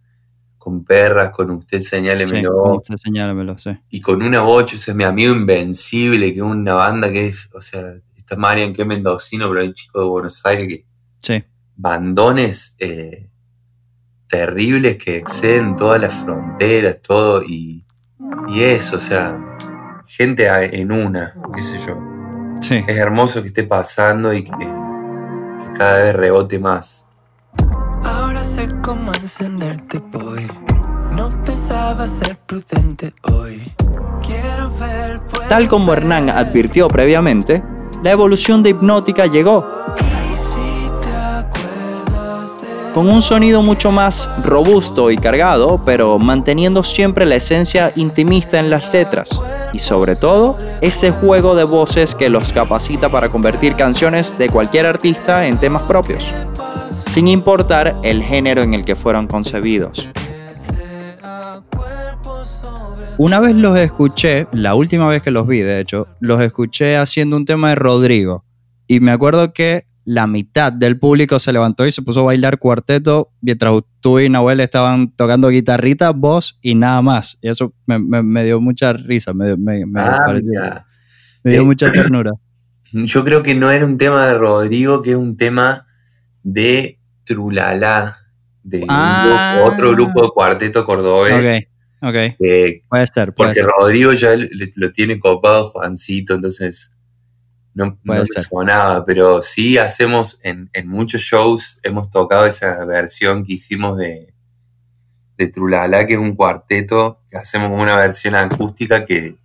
con 0.62 0.84
Perras, 0.84 1.30
con 1.30 1.50
Usted 1.50 1.80
Sí, 1.80 1.86
Señálemelo, 1.88 2.76
usted 2.76 2.96
señálamelo, 2.96 3.58
sí. 3.58 3.70
y 3.90 4.00
con 4.00 4.22
una 4.22 4.42
bocha, 4.42 4.76
ese 4.76 4.92
es 4.92 4.96
mi 4.96 5.02
amigo 5.02 5.32
Invencible, 5.34 6.32
que 6.32 6.38
es 6.38 6.44
una 6.44 6.74
banda 6.74 7.10
que 7.10 7.26
es, 7.26 7.50
o 7.52 7.60
sea, 7.60 7.94
está 8.16 8.36
Marian 8.36 8.72
que 8.72 8.82
es 8.82 8.88
mendocino, 8.88 9.48
pero 9.48 9.60
hay 9.60 9.68
un 9.68 9.74
chico 9.74 10.00
de 10.00 10.06
Buenos 10.06 10.46
Aires 10.46 10.68
que 10.68 10.86
Sí, 11.20 11.44
bandones 11.76 12.76
eh, 12.78 13.28
terribles 14.28 14.96
que 14.96 15.16
exceden 15.16 15.74
todas 15.76 16.00
las 16.00 16.14
fronteras, 16.14 16.98
todo, 17.02 17.42
y, 17.42 17.84
y 18.48 18.62
eso, 18.62 18.96
o 18.96 19.00
sea, 19.00 19.36
gente 20.06 20.46
en 20.48 20.92
una, 20.92 21.34
qué 21.54 21.60
sé 21.62 21.78
yo. 21.86 21.98
sí. 22.60 22.76
Es 22.86 22.96
hermoso 22.96 23.40
que 23.42 23.48
esté 23.48 23.64
pasando 23.64 24.32
y 24.32 24.44
que, 24.44 24.50
que 24.52 25.72
cada 25.76 26.02
vez 26.04 26.14
rebote 26.14 26.58
más. 26.58 27.08
Ahora 28.62 28.74
sé 28.74 28.80
cómo 28.80 29.12
encenderte 29.12 30.00
voy. 30.12 30.46
No 31.16 31.32
pensaba 31.44 32.06
ser 32.06 32.38
prudente 32.46 33.12
hoy. 33.22 33.60
Quiero 34.24 34.70
ver. 34.78 35.20
puedo 35.22 35.48
Tal 35.48 35.68
como 35.68 35.92
Hernán 35.92 36.30
advirtió 36.30 36.86
previamente, 36.86 37.62
la 38.04 38.12
evolución 38.12 38.62
de 38.62 38.70
Hipnótica 38.70 39.26
llegó 39.26 39.66
con 42.94 43.08
un 43.08 43.22
sonido 43.22 43.62
mucho 43.62 43.90
más 43.90 44.28
robusto 44.44 45.10
y 45.10 45.16
cargado, 45.16 45.80
pero 45.84 46.18
manteniendo 46.18 46.82
siempre 46.82 47.24
la 47.24 47.36
esencia 47.36 47.92
intimista 47.96 48.60
en 48.60 48.70
las 48.70 48.92
letras 48.92 49.40
y 49.72 49.78
sobre 49.78 50.14
todo 50.14 50.58
ese 50.82 51.10
juego 51.10 51.54
de 51.54 51.64
voces 51.64 52.14
que 52.14 52.28
los 52.28 52.52
capacita 52.52 53.08
para 53.08 53.30
convertir 53.30 53.74
canciones 53.74 54.36
de 54.38 54.50
cualquier 54.50 54.86
artista 54.86 55.46
en 55.46 55.56
temas 55.58 55.82
propios, 55.82 56.30
sin 57.12 57.28
importar 57.28 57.94
el 58.02 58.22
género 58.22 58.62
en 58.62 58.72
el 58.74 58.84
que 58.84 58.96
fueron 58.96 59.26
concebidos. 59.26 60.08
Una 63.18 63.38
vez 63.38 63.54
los 63.54 63.78
escuché, 63.78 64.46
la 64.52 64.74
última 64.74 65.06
vez 65.06 65.22
que 65.22 65.30
los 65.30 65.46
vi, 65.46 65.60
de 65.60 65.80
hecho, 65.80 66.08
los 66.20 66.40
escuché 66.40 66.96
haciendo 66.96 67.36
un 67.36 67.44
tema 67.44 67.68
de 67.70 67.74
Rodrigo. 67.74 68.44
Y 68.86 69.00
me 69.00 69.12
acuerdo 69.12 69.52
que 69.52 69.84
la 70.04 70.26
mitad 70.26 70.72
del 70.72 70.98
público 70.98 71.38
se 71.38 71.52
levantó 71.52 71.86
y 71.86 71.92
se 71.92 72.02
puso 72.02 72.20
a 72.20 72.24
bailar 72.24 72.58
cuarteto 72.58 73.30
mientras 73.42 73.74
tú 74.00 74.18
y 74.18 74.28
Nahuel 74.28 74.60
estaban 74.60 75.12
tocando 75.14 75.48
guitarrita, 75.50 76.10
voz 76.10 76.58
y 76.62 76.74
nada 76.74 77.02
más. 77.02 77.38
Y 77.42 77.48
eso 77.50 77.72
me, 77.86 77.98
me- 77.98 78.22
me 78.22 78.42
dio 78.44 78.60
mucha 78.60 78.92
risa, 78.94 79.32
me, 79.34 79.56
me- 79.56 79.84
me 79.86 80.00
Ah, 80.00 80.22
pareció- 80.26 80.50
mira. 80.50 80.86
me 81.44 81.50
dio 81.52 81.60
Eh, 81.60 81.64
mucha 81.64 81.92
ternura. 81.92 82.32
Yo 82.92 83.22
creo 83.22 83.42
que 83.42 83.54
no 83.54 83.70
era 83.70 83.84
un 83.86 83.98
tema 83.98 84.26
de 84.26 84.34
Rodrigo, 84.38 85.02
que 85.02 85.10
es 85.10 85.16
un 85.16 85.36
tema 85.36 85.86
de 86.42 86.98
Trulala, 87.24 88.18
de 88.62 88.78
un 88.82 88.86
Ah. 88.88 89.54
grupo- 89.58 89.74
otro 89.74 89.90
grupo 89.92 90.22
de 90.22 90.28
cuarteto 90.30 90.84
cordobés. 90.84 91.64
Ok, 92.00 92.08
ok. 92.08 92.36
que- 92.38 92.82
Puede 92.88 93.06
ser, 93.06 93.32
puede 93.34 93.48
porque 93.48 93.54
ser. 93.60 93.66
Rodrigo 93.66 94.12
ya 94.12 94.36
le- 94.36 94.48
lo 94.76 94.92
tiene 94.92 95.18
copado 95.18 95.70
Juancito, 95.70 96.34
entonces 96.34 96.92
no, 97.74 97.98
no 98.04 98.14
me 98.14 98.26
sonaba, 98.26 99.04
pero 99.04 99.40
sí 99.42 99.78
hacemos 99.78 100.38
en, 100.42 100.68
en 100.74 100.88
muchos 100.88 101.22
shows, 101.22 101.80
hemos 101.82 102.10
tocado 102.10 102.44
esa 102.46 102.84
versión 102.84 103.44
que 103.44 103.54
hicimos 103.54 103.96
de, 103.98 104.32
de 105.38 105.46
Trulala, 105.48 106.06
que 106.06 106.12
es 106.12 106.18
un 106.18 106.36
cuarteto, 106.36 107.20
que 107.30 107.38
hacemos 107.38 107.70
como 107.70 107.82
una 107.82 107.96
versión 107.96 108.34
acústica 108.34 109.04
que, 109.04 109.36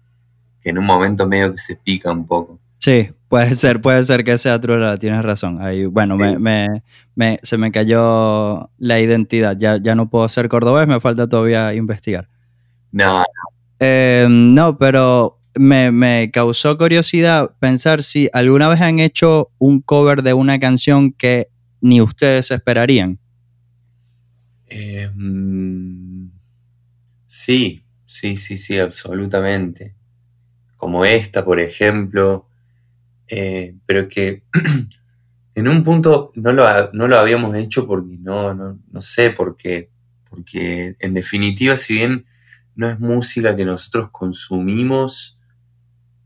que 0.62 0.70
en 0.70 0.78
un 0.78 0.86
momento 0.86 1.26
medio 1.26 1.52
que 1.52 1.58
se 1.58 1.76
pica 1.78 2.12
un 2.12 2.26
poco. 2.28 2.60
Sí, 2.80 3.10
puede 3.28 3.56
ser, 3.56 3.82
puede 3.82 4.04
ser 4.04 4.24
que 4.24 4.38
sea 4.38 4.60
Trulala, 4.62 4.98
tienes 4.98 5.24
razón. 5.24 5.62
Ahí, 5.62 5.86
bueno, 5.86 6.16
Sí. 6.16 6.22
me, 6.22 6.40
me- 6.40 6.84
me- 7.16 7.40
se 7.44 7.58
me 7.58 7.72
cayó 7.72 8.70
la 8.78 9.00
identidad. 9.00 9.58
Ya, 9.58 9.78
ya 9.82 9.96
no 9.96 10.10
puedo 10.10 10.28
ser 10.30 10.48
cordobés, 10.50 10.88
me 10.88 11.00
falta 11.00 11.28
todavía 11.28 11.74
investigar. 11.74 12.30
No, 12.92 13.24
Eh, 13.80 14.26
no, 14.30 14.78
pero 14.78 15.38
me, 15.56 15.92
me 15.92 16.32
causó 16.32 16.78
curiosidad 16.78 17.52
pensar 17.60 18.02
si 18.02 18.30
alguna 18.34 18.68
vez 18.70 18.82
han 18.82 19.00
hecho 19.00 19.52
un 19.60 19.82
cover 19.82 20.24
de 20.24 20.34
una 20.34 20.60
canción 20.60 21.12
que 21.12 21.50
ni 21.82 22.02
ustedes 22.02 22.50
esperarían. 22.52 23.20
Eh, 24.70 25.10
sí, 27.26 27.84
sí, 28.06 28.36
sí, 28.36 28.58
sí, 28.58 28.80
absolutamente. 28.80 29.94
Como 30.78 31.06
esta, 31.06 31.44
por 31.46 31.60
ejemplo. 31.60 32.47
Eh, 33.28 33.76
pero 33.86 34.08
que 34.08 34.44
en 35.56 35.68
un 35.68 35.84
punto 35.84 36.32
no 36.36 36.54
lo, 36.54 36.92
no 36.94 37.08
lo 37.08 37.18
habíamos 37.18 37.56
hecho 37.56 37.88
porque 37.88 38.18
no, 38.20 38.54
no, 38.54 38.80
no 38.92 39.02
sé 39.02 39.32
por 39.32 39.56
qué. 39.56 39.90
Porque 40.30 40.96
en 41.00 41.14
definitiva, 41.14 41.78
si 41.78 41.96
bien 41.96 42.26
no 42.76 42.90
es 42.90 43.00
música 43.00 43.56
que 43.56 43.66
nosotros 43.66 44.10
consumimos 44.12 45.40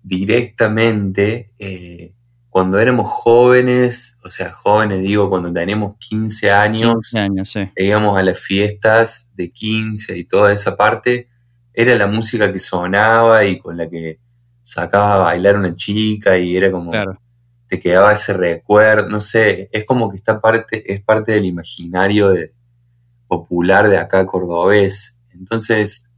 directamente, 0.04 1.52
eh, 1.60 2.14
cuando 2.50 2.80
éramos 2.80 3.08
jóvenes, 3.10 4.20
o 4.26 4.30
sea, 4.30 4.52
jóvenes 4.52 5.02
digo, 5.02 5.30
cuando 5.30 5.54
teníamos 5.54 5.96
15 6.00 6.52
años, 6.52 6.96
15 7.10 7.20
años, 7.20 7.50
sí. 7.50 7.70
íbamos 7.78 8.18
a 8.18 8.24
las 8.24 8.38
fiestas 8.38 9.32
de 9.36 9.52
15 9.52 10.18
y 10.18 10.26
toda 10.26 10.52
esa 10.52 10.76
parte, 10.76 11.30
era 11.74 11.96
la 11.96 12.08
música 12.08 12.52
que 12.52 12.60
sonaba 12.60 13.46
y 13.46 13.58
con 13.58 13.78
la 13.78 13.90
que 13.90 14.20
sacaba 14.74 15.16
a 15.16 15.18
bailar 15.20 15.58
una 15.58 15.76
chica 15.76 16.38
y 16.38 16.56
era 16.56 16.72
como, 16.72 16.92
Claro. 16.92 17.20
te 17.68 17.80
quedaba 17.80 18.14
ese 18.14 18.34
recuerdo, 18.34 19.10
no 19.10 19.20
sé, 19.22 19.70
es 19.72 19.86
como 19.86 20.10
que 20.10 20.18
está 20.18 20.40
parte, 20.40 20.92
es 20.94 21.02
parte 21.02 21.34
del 21.34 21.46
imaginario 21.46 22.30
de- 22.30 22.54
popular 23.28 23.88
de 23.90 23.98
acá 23.98 24.26
cordobés. 24.26 25.18
Entonces, 25.34 26.12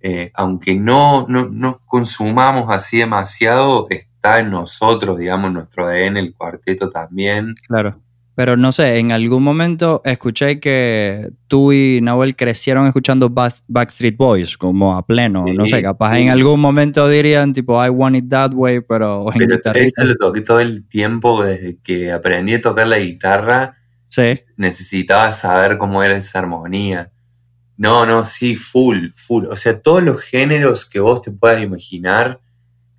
eh, 0.00 0.30
aunque 0.34 0.74
no, 0.74 1.26
no, 1.28 1.48
no 1.48 1.80
consumamos 1.86 2.66
así 2.70 2.98
demasiado, 2.98 3.86
es- 3.90 4.06
está 4.20 4.40
en 4.40 4.50
nosotros, 4.50 5.16
digamos, 5.18 5.50
nuestro 5.52 5.86
ADN, 5.86 6.18
el 6.18 6.34
cuarteto 6.34 6.90
también. 6.90 7.54
Claro. 7.66 8.00
Pero 8.40 8.56
no 8.56 8.72
sé, 8.72 8.96
en 8.96 9.12
algún 9.12 9.42
momento 9.42 10.00
escuché 10.02 10.60
que 10.60 11.30
tú 11.46 11.74
y 11.74 12.00
Nahuel 12.00 12.34
crecieron 12.36 12.86
escuchando 12.86 13.28
Backstreet 13.28 14.16
Boys 14.16 14.56
como 14.56 14.96
a 14.96 15.04
pleno. 15.04 15.44
no 15.44 15.66
sé, 15.66 15.82
capaz 15.82 16.18
en 16.18 16.30
algún 16.30 16.58
momento 16.58 17.06
dirían 17.06 17.52
tipo 17.52 17.84
I 17.84 17.90
want 17.90 18.16
it 18.16 18.30
that 18.30 18.52
way, 18.54 18.80
pero 18.80 19.30
en 19.34 19.46
pero 19.46 19.74
Eso 19.74 20.04
lo 20.04 20.14
toqué 20.14 20.40
todo 20.40 20.58
el 20.58 20.88
tiempo 20.88 21.44
desde 21.44 21.80
que 21.82 22.10
aprendí 22.10 22.54
a 22.54 22.62
tocar 22.62 22.86
la 22.86 22.98
guitarra. 22.98 23.76
Sí. 24.06 24.40
Necesitaba 24.56 25.32
saber 25.32 25.76
cómo 25.76 26.02
era 26.02 26.16
esa 26.16 26.38
armonía. 26.38 27.12
No, 27.76 28.06
no, 28.06 28.24
sí, 28.24 28.56
full, 28.56 29.08
full. 29.16 29.44
O 29.50 29.56
sea, 29.56 29.82
todos 29.82 30.02
los 30.02 30.18
géneros 30.22 30.86
que 30.86 31.00
vos 31.00 31.20
te 31.20 31.30
puedas 31.30 31.62
imaginar 31.62 32.40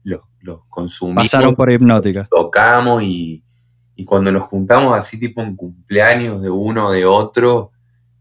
los, 0.04 0.22
los 0.40 0.60
consumimos. 0.70 1.24
Pasaron 1.24 1.56
por 1.56 1.72
hipnótica. 1.72 2.28
Tocamos 2.30 3.02
y 3.02 3.44
y 3.96 4.06
cuando 4.06 4.32
nos 4.32 4.44
juntamos 4.44 4.98
así 4.98 5.20
tipo 5.20 5.42
en 5.42 5.56
cumpleaños 5.56 6.42
de 6.42 6.50
uno 6.50 6.88
o 6.88 6.92
de 6.92 7.06
otro, 7.06 7.72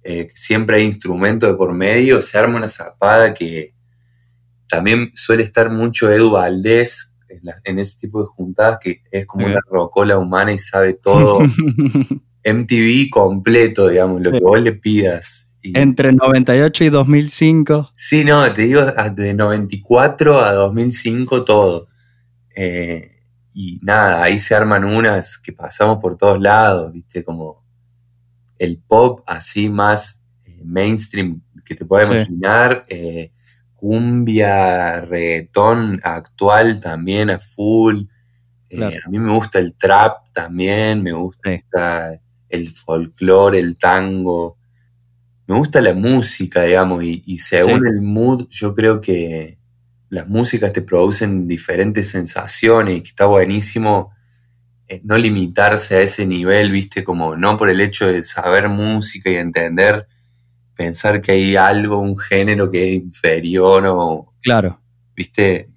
eh, 0.02 0.28
siempre 0.34 0.76
hay 0.76 0.84
instrumentos 0.84 1.48
de 1.48 1.56
por 1.56 1.72
medio, 1.72 2.20
se 2.20 2.38
arma 2.38 2.56
una 2.56 2.68
zapada 2.68 3.34
que 3.34 3.74
también 4.68 5.10
suele 5.14 5.42
estar 5.42 5.70
mucho 5.70 6.10
Edu 6.10 6.30
Valdés 6.30 7.16
en, 7.64 7.78
ese 7.78 7.98
tipo 7.98 8.22
de 8.22 8.26
juntadas, 8.26 8.78
que 8.80 9.02
es 9.10 9.26
como 9.26 9.46
una 9.46 9.60
rocola 9.68 10.18
humana 10.18 10.52
y 10.52 10.58
sabe 10.58 10.94
todo. 10.94 11.40
MTV 12.44 13.10
completo, 13.10 13.88
digamos, 13.88 14.24
lo 14.24 14.32
que 14.32 14.40
vos 14.40 14.60
le 14.60 14.72
pidas. 14.72 15.52
Entre 15.62 16.12
98 16.12 16.84
y 16.84 16.88
2005. 16.88 17.92
Sí, 17.94 18.24
no, 18.24 18.50
te 18.52 18.62
digo, 18.62 18.80
de 19.14 19.34
94 19.34 20.40
a 20.40 20.52
2005 20.54 21.44
todo. 21.44 21.88
Eh, 22.56 23.19
y 23.52 23.80
nada, 23.82 24.22
ahí 24.22 24.38
se 24.38 24.54
arman 24.54 24.84
unas 24.84 25.38
que 25.38 25.52
pasamos 25.52 25.98
por 25.98 26.16
todos 26.16 26.40
lados, 26.40 26.92
viste, 26.92 27.24
como 27.24 27.64
el 28.58 28.78
pop 28.78 29.22
así 29.26 29.68
más 29.68 30.22
eh, 30.46 30.60
mainstream 30.64 31.40
que 31.64 31.74
te 31.74 31.84
puedas 31.84 32.10
imaginar, 32.10 32.84
eh, 32.88 33.32
cumbia, 33.74 35.00
reggaetón 35.00 36.00
actual 36.02 36.80
también 36.80 37.30
a 37.30 37.38
full. 37.38 38.02
Eh, 38.68 39.00
a 39.04 39.08
mí 39.08 39.18
me 39.18 39.32
gusta 39.32 39.58
el 39.58 39.74
trap 39.74 40.30
también, 40.32 41.02
me 41.02 41.12
gusta 41.12 42.20
el 42.48 42.68
folclore, 42.68 43.58
el 43.58 43.78
tango. 43.78 44.58
Me 45.46 45.56
gusta 45.56 45.80
la 45.80 45.94
música, 45.94 46.62
digamos, 46.62 47.02
y, 47.02 47.38
según 47.38 47.86
el 47.88 48.02
mood, 48.02 48.46
yo 48.50 48.74
creo 48.74 49.00
que, 49.00 49.59
las 50.10 50.28
músicas 50.28 50.72
te 50.72 50.82
producen 50.82 51.46
diferentes 51.46 52.08
sensaciones 52.08 52.98
y 52.98 53.00
que 53.02 53.08
está 53.08 53.26
buenísimo 53.26 54.12
eh, 54.88 55.00
no 55.04 55.16
limitarse 55.16 55.96
a 55.96 56.00
ese 56.00 56.26
nivel, 56.26 56.72
viste, 56.72 57.04
como 57.04 57.36
no 57.36 57.56
por 57.56 57.70
el 57.70 57.80
hecho 57.80 58.08
de 58.08 58.24
saber 58.24 58.68
música 58.68 59.30
y 59.30 59.36
entender, 59.36 60.08
pensar 60.74 61.20
que 61.20 61.30
hay 61.30 61.54
algo, 61.54 61.98
un 61.98 62.18
género 62.18 62.68
que 62.70 62.88
es 62.88 62.94
inferior 62.96 63.86
o... 63.86 64.34
Claro. 64.42 64.80
Viste. 65.14 65.70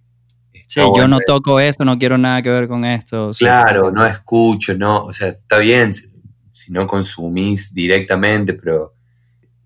Sí, 0.67 0.81
yo 0.97 1.07
no 1.07 1.19
toco 1.27 1.59
esto, 1.59 1.85
no 1.85 1.99
quiero 1.99 2.17
nada 2.17 2.41
que 2.41 2.49
ver 2.49 2.67
con 2.67 2.83
esto. 2.85 3.31
Claro, 3.37 3.91
no 3.91 4.03
escucho, 4.03 4.75
no, 4.75 5.05
o 5.05 5.13
sea, 5.13 5.27
está 5.27 5.59
bien 5.59 5.93
si, 5.93 6.07
si 6.51 6.71
no 6.71 6.87
consumís 6.87 7.71
directamente, 7.71 8.55
pero 8.55 8.95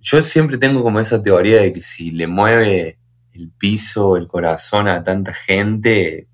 yo 0.01 0.21
siempre 0.21 0.57
tengo 0.57 0.83
como 0.83 0.99
esa 0.99 1.23
teoría 1.23 1.61
de 1.61 1.71
que 1.71 1.81
si 1.81 2.11
le 2.11 2.27
mueve 2.27 2.99
el 3.37 3.51
piso, 3.51 4.17
el 4.17 4.27
corazón 4.27 4.87
a 4.87 5.03
tanta 5.03 5.33
gente. 5.33 6.27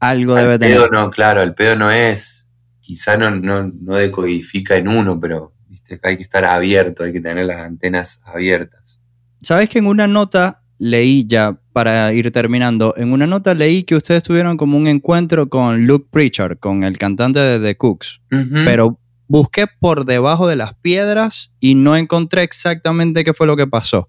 Algo 0.00 0.34
debe 0.34 0.58
tener. 0.58 0.90
No, 0.90 1.10
claro, 1.10 1.42
el 1.42 1.54
pedo 1.54 1.76
no 1.76 1.90
es, 1.90 2.48
quizá 2.80 3.16
no, 3.16 3.30
no, 3.30 3.94
decodifica 3.96 4.76
en 4.76 4.88
uno, 4.88 5.18
pero 5.20 5.52
viste 5.68 5.98
hay 6.02 6.16
que 6.16 6.22
estar 6.22 6.44
abierto, 6.44 7.04
hay 7.04 7.12
que 7.12 7.20
tener 7.20 7.46
las 7.46 7.60
antenas 7.60 8.22
abiertas. 8.24 9.00
Sabes 9.42 9.68
que 9.68 9.78
en 9.78 9.86
una 9.86 10.06
nota 10.06 10.62
leí 10.78 11.26
ya, 11.26 11.58
para 11.72 12.12
ir 12.12 12.30
terminando, 12.32 12.94
en 12.96 13.12
una 13.12 13.26
nota 13.26 13.54
leí 13.54 13.84
que 13.84 13.96
ustedes 13.96 14.22
tuvieron 14.22 14.56
como 14.56 14.76
un 14.76 14.86
encuentro 14.86 15.48
con 15.48 15.86
Luke 15.86 16.08
Pritchard, 16.10 16.58
con 16.58 16.84
el 16.84 16.98
cantante 16.98 17.40
de 17.40 17.60
The 17.60 17.76
Cooks, 17.76 18.22
pero 18.64 18.98
busqué 19.28 19.66
por 19.66 20.04
debajo 20.04 20.46
de 20.46 20.56
las 20.56 20.74
piedras 20.74 21.52
y 21.60 21.74
no 21.74 21.96
encontré 21.96 22.42
exactamente 22.42 23.24
qué 23.24 23.34
fue 23.34 23.46
lo 23.46 23.56
que 23.56 23.66
pasó. 23.66 24.08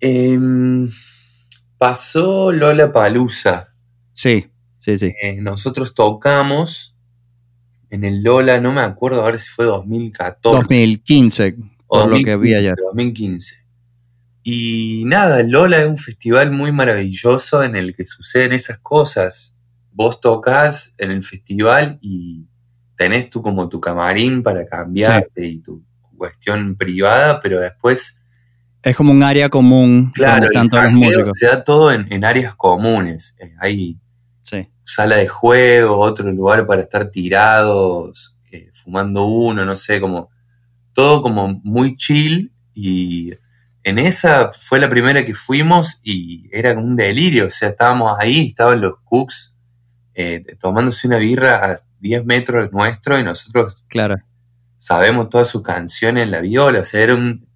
Eh, 0.00 0.38
pasó 1.82 2.52
Lola 2.52 2.92
Palusa. 2.92 3.74
Sí, 4.12 4.46
sí, 4.78 4.96
sí. 4.96 5.12
Eh, 5.20 5.40
nosotros 5.40 5.96
tocamos 5.96 6.96
en 7.90 8.04
el 8.04 8.22
Lola, 8.22 8.60
no 8.60 8.70
me 8.70 8.82
acuerdo 8.82 9.20
a 9.20 9.24
ver 9.24 9.40
si 9.40 9.48
fue 9.48 9.64
2014. 9.64 10.58
2015, 10.58 11.56
por 11.88 12.08
lo 12.08 12.22
que 12.22 12.36
vi 12.36 12.54
ayer. 12.54 12.76
2015. 12.80 13.66
Y 14.44 15.02
nada, 15.06 15.40
el 15.40 15.50
Lola 15.50 15.82
es 15.82 15.88
un 15.88 15.98
festival 15.98 16.52
muy 16.52 16.70
maravilloso 16.70 17.64
en 17.64 17.74
el 17.74 17.96
que 17.96 18.06
suceden 18.06 18.52
esas 18.52 18.78
cosas. 18.78 19.58
Vos 19.90 20.20
tocas 20.20 20.94
en 20.98 21.10
el 21.10 21.24
festival 21.24 21.98
y 22.00 22.46
tenés 22.96 23.28
tú 23.28 23.42
como 23.42 23.68
tu 23.68 23.80
camarín 23.80 24.44
para 24.44 24.64
cambiarte 24.66 25.44
y 25.44 25.58
tu 25.58 25.84
cuestión 26.16 26.76
privada, 26.76 27.40
pero 27.40 27.58
después 27.58 28.21
es 28.82 28.96
como 28.96 29.12
un 29.12 29.22
área 29.22 29.48
común. 29.48 30.10
Claro, 30.14 30.48
se 31.34 31.46
da 31.46 31.62
todo 31.62 31.92
en, 31.92 32.24
áreas 32.24 32.54
comunes. 32.54 33.36
Eh, 33.40 33.54
hay 33.60 33.98
sala 34.84 35.16
de 35.16 35.28
juego, 35.28 35.98
otro 35.98 36.30
lugar 36.32 36.66
para 36.66 36.82
estar 36.82 37.08
tirados, 37.08 38.36
eh, 38.50 38.70
fumando 38.74 39.24
uno, 39.24 39.64
no 39.64 39.76
sé, 39.76 40.00
como 40.00 40.30
todo 40.92 41.22
como 41.22 41.60
muy 41.62 41.96
chill. 41.96 42.52
Y 42.74 43.32
en 43.84 43.98
esa 43.98 44.50
fue 44.52 44.80
la 44.80 44.90
primera 44.90 45.24
que 45.24 45.34
fuimos 45.34 46.00
y 46.02 46.48
era 46.52 46.72
un 46.72 46.96
delirio. 46.96 47.46
O 47.46 47.50
sea, 47.50 47.70
estábamos 47.70 48.16
ahí, 48.18 48.48
estaban 48.48 48.80
los 48.80 48.94
cooks 49.04 49.56
eh, 50.14 50.44
tomándose 50.60 51.06
una 51.06 51.18
birra 51.18 51.64
a 51.64 51.76
10 52.00 52.24
metros 52.24 52.72
nuestro 52.72 53.18
y 53.18 53.22
nosotros 53.22 53.82
claro. 53.88 54.16
sabemos 54.76 55.30
todas 55.30 55.48
sus 55.48 55.62
canciones 55.62 56.24
en 56.24 56.32
la 56.32 56.40
viola. 56.40 56.80
O 56.80 56.84
sea, 56.84 57.00
era 57.00 57.14
un, 57.14 57.46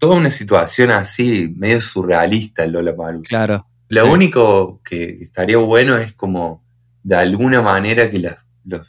toda 0.00 0.16
una 0.16 0.30
situación 0.30 0.90
así, 0.90 1.54
medio 1.56 1.80
surrealista 1.80 2.64
el 2.64 2.72
Lola. 2.72 2.96
Claro. 3.22 3.66
Lo 3.88 4.10
único 4.10 4.80
que 4.82 5.18
estaría 5.20 5.58
bueno 5.58 5.98
es 5.98 6.14
como 6.14 6.64
de 7.02 7.16
alguna 7.16 7.60
manera 7.60 8.08
que 8.10 8.18
los 8.64 8.86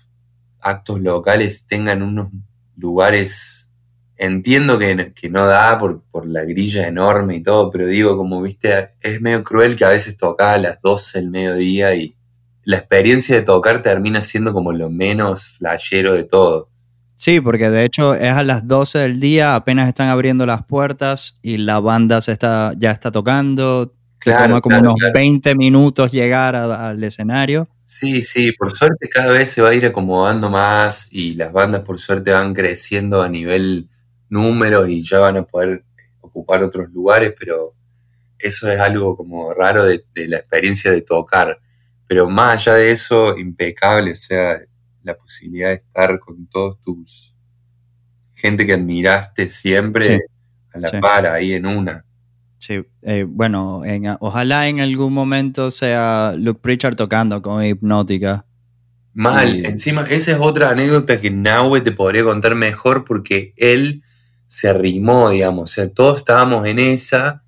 actos 0.61 1.01
locales 1.01 1.67
tengan 1.67 2.01
unos 2.01 2.29
lugares. 2.77 3.69
Entiendo 4.15 4.79
que, 4.79 5.13
no 5.29 5.47
da 5.47 5.77
por, 5.79 6.01
la 6.25 6.43
grilla 6.45 6.87
enorme 6.87 7.37
y 7.37 7.43
todo, 7.43 7.71
pero 7.71 7.87
digo, 7.87 8.15
como 8.15 8.41
viste, 8.41 8.91
es 9.01 9.19
medio 9.19 9.43
cruel 9.43 9.75
que 9.75 9.83
a 9.83 9.89
veces 9.89 10.15
toca 10.15 10.53
a 10.53 10.57
las 10.59 10.79
12 10.81 11.19
del 11.19 11.31
mediodía 11.31 11.93
y 11.93 12.15
la 12.63 12.77
experiencia 12.77 13.35
de 13.35 13.41
tocar 13.41 13.81
termina 13.81 14.21
siendo 14.21 14.53
como 14.53 14.71
lo 14.71 14.89
menos 14.89 15.57
flashero 15.57 16.13
de 16.13 16.23
todo. 16.23 16.69
Sí, 17.21 17.39
porque 17.39 17.69
de 17.69 17.85
hecho 17.85 18.15
es 18.15 18.33
a 18.33 18.41
las 18.41 18.67
12 18.67 18.97
del 18.97 19.19
día, 19.19 19.53
apenas 19.53 19.87
están 19.87 20.07
abriendo 20.07 20.47
las 20.47 20.65
puertas 20.65 21.37
y 21.43 21.57
la 21.57 21.79
banda 21.79 22.19
se 22.19 22.31
está, 22.31 22.73
ya 22.79 22.89
está 22.89 23.11
tocando. 23.11 23.93
Claro, 24.17 24.47
toma 24.47 24.61
como 24.61 24.79
unos 24.79 24.95
20 25.13 25.53
minutos 25.53 26.11
llegar 26.11 26.55
al 26.55 27.03
escenario. 27.03 27.69
Sí, 27.85 28.23
sí, 28.23 28.51
por 28.53 28.71
suerte 28.71 29.07
cada 29.07 29.33
vez 29.33 29.51
se 29.51 29.61
va 29.61 29.69
a 29.69 29.75
ir 29.75 29.85
acomodando 29.85 30.49
más 30.49 31.13
y 31.13 31.35
las 31.35 31.53
bandas 31.53 31.81
por 31.81 31.99
suerte 31.99 32.31
van 32.31 32.55
creciendo 32.55 33.21
a 33.21 33.29
nivel 33.29 33.87
número 34.27 34.87
y 34.87 35.03
ya 35.03 35.19
van 35.19 35.37
a 35.37 35.43
poder 35.43 35.83
ocupar 36.21 36.63
otros 36.63 36.89
lugares, 36.89 37.35
pero 37.37 37.75
eso 38.39 38.67
es 38.67 38.79
algo 38.79 39.15
como 39.15 39.53
raro 39.53 39.85
de, 39.85 40.05
de 40.15 40.27
la 40.27 40.37
experiencia 40.37 40.89
de 40.89 41.03
tocar. 41.03 41.59
Pero 42.07 42.27
más 42.27 42.65
allá 42.65 42.77
de 42.77 42.89
eso, 42.89 43.37
impecable, 43.37 44.13
o 44.13 44.15
sea, 44.15 44.59
la 45.03 45.15
posibilidad 45.15 45.69
de 45.69 45.75
estar 45.75 46.19
con 46.19 46.47
todos 46.47 46.81
tus 46.83 47.35
gente 48.41 48.65
que 48.65 48.73
admiraste 48.73 49.47
siempre 49.47 50.21
a 50.73 50.79
la 50.79 50.99
par, 50.99 51.27
ahí 51.27 51.53
en 51.53 51.67
una. 51.67 52.03
Sí, 52.57 52.81
eh, 53.03 53.25
bueno, 53.27 53.83
ojalá 54.19 54.67
en 54.67 54.79
algún 54.79 55.13
momento 55.13 55.71
sea 55.71 56.33
Luke 56.37 56.59
Pritchard 56.61 56.95
tocando 56.95 57.41
con 57.41 57.63
Hipnótica. 57.63 58.45
Mal, 59.13 59.65
encima, 59.65 60.03
esa 60.03 60.31
es 60.31 60.37
otra 60.39 60.69
anécdota 60.69 61.19
que 61.19 61.29
Nahue 61.29 61.81
te 61.81 61.91
podría 61.91 62.23
contar 62.23 62.55
mejor 62.55 63.03
porque 63.03 63.53
él 63.57 64.03
se 64.47 64.69
arrimó, 64.69 65.29
digamos, 65.29 65.71
o 65.71 65.73
sea, 65.73 65.89
todos 65.89 66.17
estábamos 66.17 66.65
en 66.67 66.79
esa, 66.79 67.43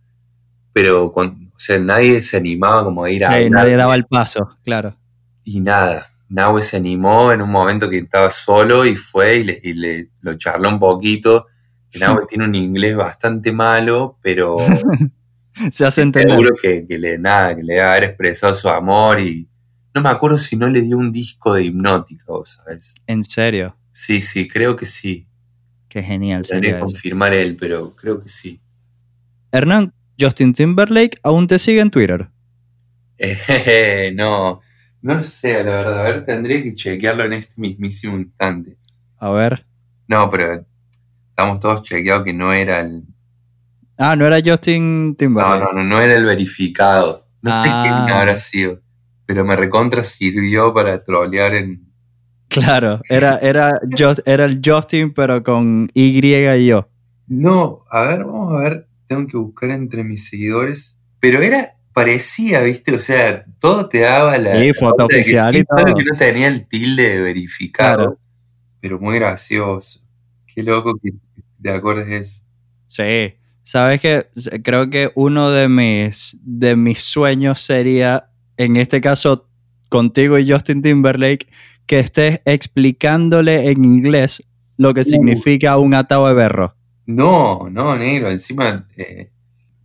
pero 0.74 1.06
o 1.06 1.60
sea, 1.60 1.80
nadie 1.80 2.22
se 2.22 2.38
animaba 2.38 2.84
como 2.84 3.04
a 3.04 3.12
ir 3.12 3.24
a... 3.24 3.50
nadie 3.50 3.78
daba 3.78 3.96
el 3.96 4.06
paso, 4.06 4.58
claro. 4.64 4.98
Y 5.44 5.62
nada, 5.62 6.08
Nahue 6.34 6.64
se 6.64 6.78
animó 6.78 7.32
en 7.32 7.44
un 7.44 7.52
momento 7.52 7.88
que 7.88 8.00
estaba 8.00 8.32
solo 8.32 8.88
y 8.88 8.96
fue 8.96 9.38
y 9.38 9.74
le, 9.74 10.10
lo 10.22 10.36
charló 10.36 10.70
un 10.70 10.80
poquito. 10.80 11.46
Nahue 11.94 12.26
tiene 12.28 12.46
un 12.46 12.56
inglés 12.56 12.96
bastante 12.96 13.52
malo, 13.52 14.18
pero 14.20 14.58
se 15.72 15.86
hace 15.86 16.02
entender. 16.02 16.32
Seguro 16.32 16.56
que, 16.60 16.86
le, 16.90 17.20
nada, 17.20 17.56
que 17.56 17.62
le 17.62 17.76
debe 17.76 17.86
haber 17.86 18.04
expresado 18.06 18.56
su 18.56 18.68
amor 18.68 19.20
y, 19.20 19.48
no 19.94 20.02
me 20.02 20.10
acuerdo 20.10 20.40
si 20.40 20.58
no 20.58 20.68
le 20.68 20.82
dio 20.82 20.98
un 20.98 21.12
disco 21.12 21.54
de 21.54 21.66
hipnótica, 21.66 22.26
vos 22.28 22.50
sabés. 22.50 22.96
¿En 23.06 23.24
serio? 23.24 23.78
Sí, 23.92 24.20
sí, 24.20 24.48
creo 24.48 24.76
que 24.76 24.88
sí. 24.88 25.28
Qué 25.88 26.02
genial 26.02 26.46
sería 26.46 26.74
que 26.74 26.80
confirmar 26.80 27.36
él, 27.36 27.56
pero 27.56 27.96
creo 27.96 28.20
que 28.20 28.28
sí. 28.28 28.60
Hernán, 29.52 29.94
Justin 30.20 30.54
Timberlake 30.54 31.20
aún 31.22 31.46
te 31.46 31.60
sigue 31.60 31.80
en 31.80 31.92
Twitter. 31.92 32.30
Eh, 33.20 34.12
no, 34.16 34.63
no 35.04 35.16
lo 35.16 35.24
sé, 35.24 35.64
la 35.64 35.72
verdad. 35.72 36.00
A 36.00 36.04
ver, 36.04 36.26
tendría 36.26 36.64
que 36.64 36.74
chequearlo 36.74 37.24
en 37.26 37.34
este 37.34 37.54
mismísimo 37.62 38.18
instante. 38.18 38.78
A 39.20 39.30
ver. 39.32 39.66
No, 40.08 40.30
pero 40.32 40.66
estamos 41.30 41.60
todos 41.60 41.84
chequeados 41.84 42.24
que 42.24 42.34
no 42.34 42.52
era 42.52 42.80
el. 42.80 43.04
Ah, 43.98 44.16
no 44.16 44.26
era 44.26 44.40
Justin 44.44 45.10
No, 45.10 45.16
Timberlake. 45.16 45.64
no, 45.66 45.74
no, 45.74 45.84
no 45.84 46.02
era 46.02 46.16
el 46.16 46.26
verificado. 46.26 47.28
No 47.42 47.52
sé 47.52 47.68
Ah. 47.70 48.04
quién 48.06 48.18
habrá 48.18 48.38
sido. 48.40 48.82
Pero 49.26 49.46
me 49.46 49.56
recontra 49.56 50.04
sirvió 50.04 50.74
para 50.74 51.04
trolear 51.04 51.54
en. 51.54 51.86
Claro, 52.50 53.02
era, 53.10 53.38
era, 53.38 53.80
Just- 53.98 54.22
era 54.26 54.46
el 54.46 54.62
Justin, 54.64 55.14
pero 55.14 55.44
con 55.44 55.90
Y 55.94 56.20
y 56.26 56.66
yo. 56.68 56.90
No, 57.28 57.84
a 57.90 58.02
ver, 58.04 58.24
vamos 58.26 58.54
a 58.54 58.58
ver. 58.58 58.88
Tengo 59.08 59.28
que 59.28 59.38
buscar 59.38 59.70
entre 59.72 60.04
mis 60.04 60.30
seguidores. 60.30 61.00
Pero 61.20 61.42
era. 61.42 61.76
Parecía, 61.94 62.62
¿viste? 62.62 62.96
O 62.96 63.00
sea, 63.00 63.46
todo 63.60 63.88
te 63.88 64.00
daba 64.00 64.38
la. 64.38 64.60
Sí, 64.60 64.74
foto 64.74 65.06
oficial 65.06 65.56
y 65.56 65.64
todo. 65.64 65.94
que 65.96 66.04
no 66.04 66.18
tenía 66.18 66.48
el 66.48 66.68
tilde 66.68 67.10
de 67.10 67.22
verificado. 67.22 67.96
Claro. 67.98 68.20
Pero 68.82 69.00
muy 69.00 69.16
gracioso. 69.16 70.02
Qué 70.48 70.64
loco 70.64 70.96
que 71.02 71.12
te 71.62 71.72
acuerdes 71.72 72.08
de 72.08 72.18
eso. 72.18 72.42
Sí. 72.86 73.36
Sabes 73.64 74.02
que 74.02 74.28
creo 74.62 74.90
que 74.90 75.12
uno 75.16 75.50
de 75.52 75.70
mis, 75.70 76.38
de 76.42 76.76
mis 76.76 77.00
sueños 77.00 77.62
sería, 77.62 78.30
en 78.58 78.76
este 78.76 79.00
caso, 79.00 79.48
contigo 79.88 80.38
y 80.38 80.52
Justin 80.52 80.82
Timberlake, 80.82 81.48
que 81.86 82.00
estés 82.00 82.42
explicándole 82.46 83.70
en 83.70 83.86
inglés 83.86 84.44
lo 84.78 84.94
que 84.94 85.02
Uh. 85.02 85.06
significa 85.06 85.78
un 85.78 85.94
atado 85.94 86.28
de 86.28 86.34
berro. 86.34 86.76
No, 87.06 87.70
no, 87.70 87.96
negro. 87.96 88.30
Encima, 88.32 88.88
eh, 88.98 89.30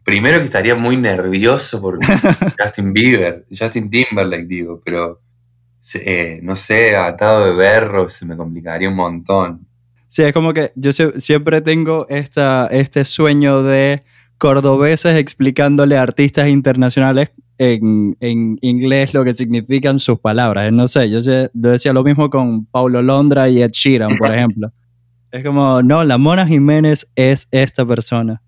primero 0.08 0.38
que 0.38 0.46
estaría 0.46 0.74
muy 0.74 0.96
nervioso 0.96 1.82
por 1.82 1.98
Justin 2.58 2.94
Bieber, 2.94 3.44
Justin 3.50 3.90
Timberlake, 3.90 4.46
digo, 4.46 4.80
pero 4.82 5.20
eh, 5.94 6.40
no 6.42 6.56
sé, 6.56 6.96
atado 6.96 7.44
de 7.44 7.52
berro 7.54 8.08
se 8.08 8.24
me 8.24 8.34
complicaría 8.34 8.88
un 8.88 8.96
montón. 8.96 9.66
Sí, 10.08 10.22
es 10.22 10.32
como 10.32 10.54
que 10.54 10.72
yo 10.76 10.92
sie- 10.92 11.20
siempre 11.20 11.60
tengo 11.60 12.06
esta, 12.08 12.68
este 12.70 13.04
sueño 13.04 13.62
de 13.62 14.02
cordobeses 14.38 15.16
explicándole 15.16 15.98
a 15.98 16.02
artistas 16.02 16.48
internacionales 16.48 17.30
en, 17.58 18.16
en 18.20 18.56
inglés 18.62 19.12
lo 19.12 19.24
que 19.24 19.34
significan 19.34 19.98
sus 19.98 20.18
palabras. 20.20 20.72
No 20.72 20.88
sé, 20.88 21.10
yo, 21.10 21.20
sé- 21.20 21.50
yo 21.52 21.70
decía 21.70 21.92
lo 21.92 22.02
mismo 22.02 22.30
con 22.30 22.64
Paulo 22.64 23.02
Londra 23.02 23.50
y 23.50 23.60
Ed 23.60 23.72
Sheeran, 23.72 24.16
por 24.16 24.32
ejemplo. 24.34 24.72
Es 25.30 25.44
como, 25.44 25.82
no, 25.82 26.02
la 26.04 26.16
Mona 26.16 26.46
Jiménez 26.46 27.10
es 27.14 27.46
esta 27.50 27.84
persona. 27.84 28.40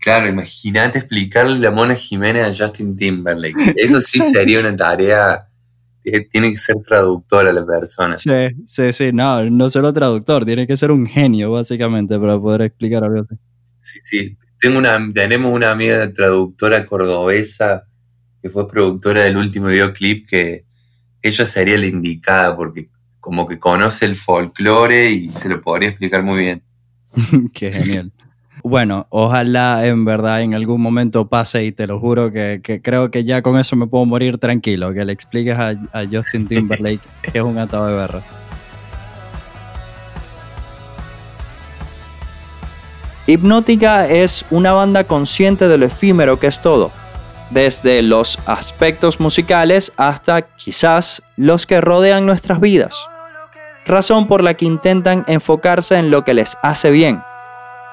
Claro, 0.00 0.28
imagínate 0.28 0.98
explicarle 0.98 1.58
la 1.58 1.70
Mona 1.70 1.94
Jiménez 1.94 2.44
a 2.44 2.64
Justin 2.66 2.96
Timberlake. 2.96 3.74
Eso 3.76 4.00
sí 4.00 4.18
sería 4.32 4.60
una 4.60 4.74
tarea. 4.74 5.46
eh, 6.04 6.26
Tiene 6.30 6.50
que 6.50 6.56
ser 6.56 6.76
traductora 6.86 7.52
la 7.52 7.64
persona. 7.66 8.16
Sí, 8.16 8.30
sí, 8.66 8.92
sí, 8.92 9.10
no, 9.12 9.44
no 9.50 9.68
solo 9.68 9.92
traductor, 9.92 10.44
tiene 10.46 10.66
que 10.66 10.76
ser 10.76 10.90
un 10.90 11.06
genio, 11.06 11.50
básicamente, 11.52 12.18
para 12.18 12.38
poder 12.40 12.62
explicar 12.62 13.04
algo 13.04 13.20
así. 13.20 13.34
Sí, 13.80 14.00
sí. 14.04 14.36
Tengo 14.58 14.78
una, 14.78 14.98
tenemos 15.14 15.52
una 15.52 15.70
amiga 15.70 16.12
traductora 16.12 16.84
cordobesa 16.86 17.84
que 18.42 18.50
fue 18.50 18.68
productora 18.68 19.22
del 19.24 19.36
último 19.36 19.66
videoclip 19.66 20.26
que 20.28 20.64
ella 21.22 21.44
sería 21.44 21.76
la 21.78 21.86
indicada 21.86 22.56
porque 22.56 22.88
como 23.20 23.46
que 23.46 23.58
conoce 23.58 24.06
el 24.06 24.16
folclore 24.16 25.10
y 25.10 25.28
se 25.28 25.48
lo 25.48 25.60
podría 25.60 25.90
explicar 25.90 26.22
muy 26.22 26.38
bien. 26.38 26.62
Qué 27.52 27.70
genial. 27.72 28.12
Bueno, 28.70 29.08
ojalá 29.10 29.84
en 29.84 30.04
verdad 30.04 30.42
en 30.42 30.54
algún 30.54 30.80
momento 30.80 31.26
pase 31.26 31.64
y 31.64 31.72
te 31.72 31.88
lo 31.88 31.98
juro 31.98 32.30
que, 32.30 32.60
que 32.62 32.80
creo 32.80 33.10
que 33.10 33.24
ya 33.24 33.42
con 33.42 33.58
eso 33.58 33.74
me 33.74 33.88
puedo 33.88 34.06
morir 34.06 34.38
tranquilo, 34.38 34.94
que 34.94 35.04
le 35.04 35.12
expliques 35.12 35.58
a, 35.58 35.70
a 35.92 36.04
Justin 36.08 36.46
Timberlake 36.46 37.00
que 37.22 37.38
es 37.38 37.44
un 37.44 37.58
atado 37.58 37.88
de 37.88 37.96
berro. 37.96 38.22
Hipnótica 43.26 44.06
es 44.06 44.46
una 44.52 44.72
banda 44.72 45.02
consciente 45.02 45.66
de 45.66 45.76
lo 45.76 45.86
efímero 45.86 46.38
que 46.38 46.46
es 46.46 46.60
todo, 46.60 46.92
desde 47.50 48.02
los 48.02 48.38
aspectos 48.46 49.18
musicales 49.18 49.92
hasta 49.96 50.42
quizás 50.42 51.24
los 51.36 51.66
que 51.66 51.80
rodean 51.80 52.24
nuestras 52.24 52.60
vidas 52.60 52.94
razón 53.84 54.28
por 54.28 54.44
la 54.44 54.54
que 54.54 54.66
intentan 54.66 55.24
enfocarse 55.26 55.96
en 55.96 56.10
lo 56.10 56.22
que 56.24 56.34
les 56.34 56.56
hace 56.62 56.90
bien, 56.90 57.22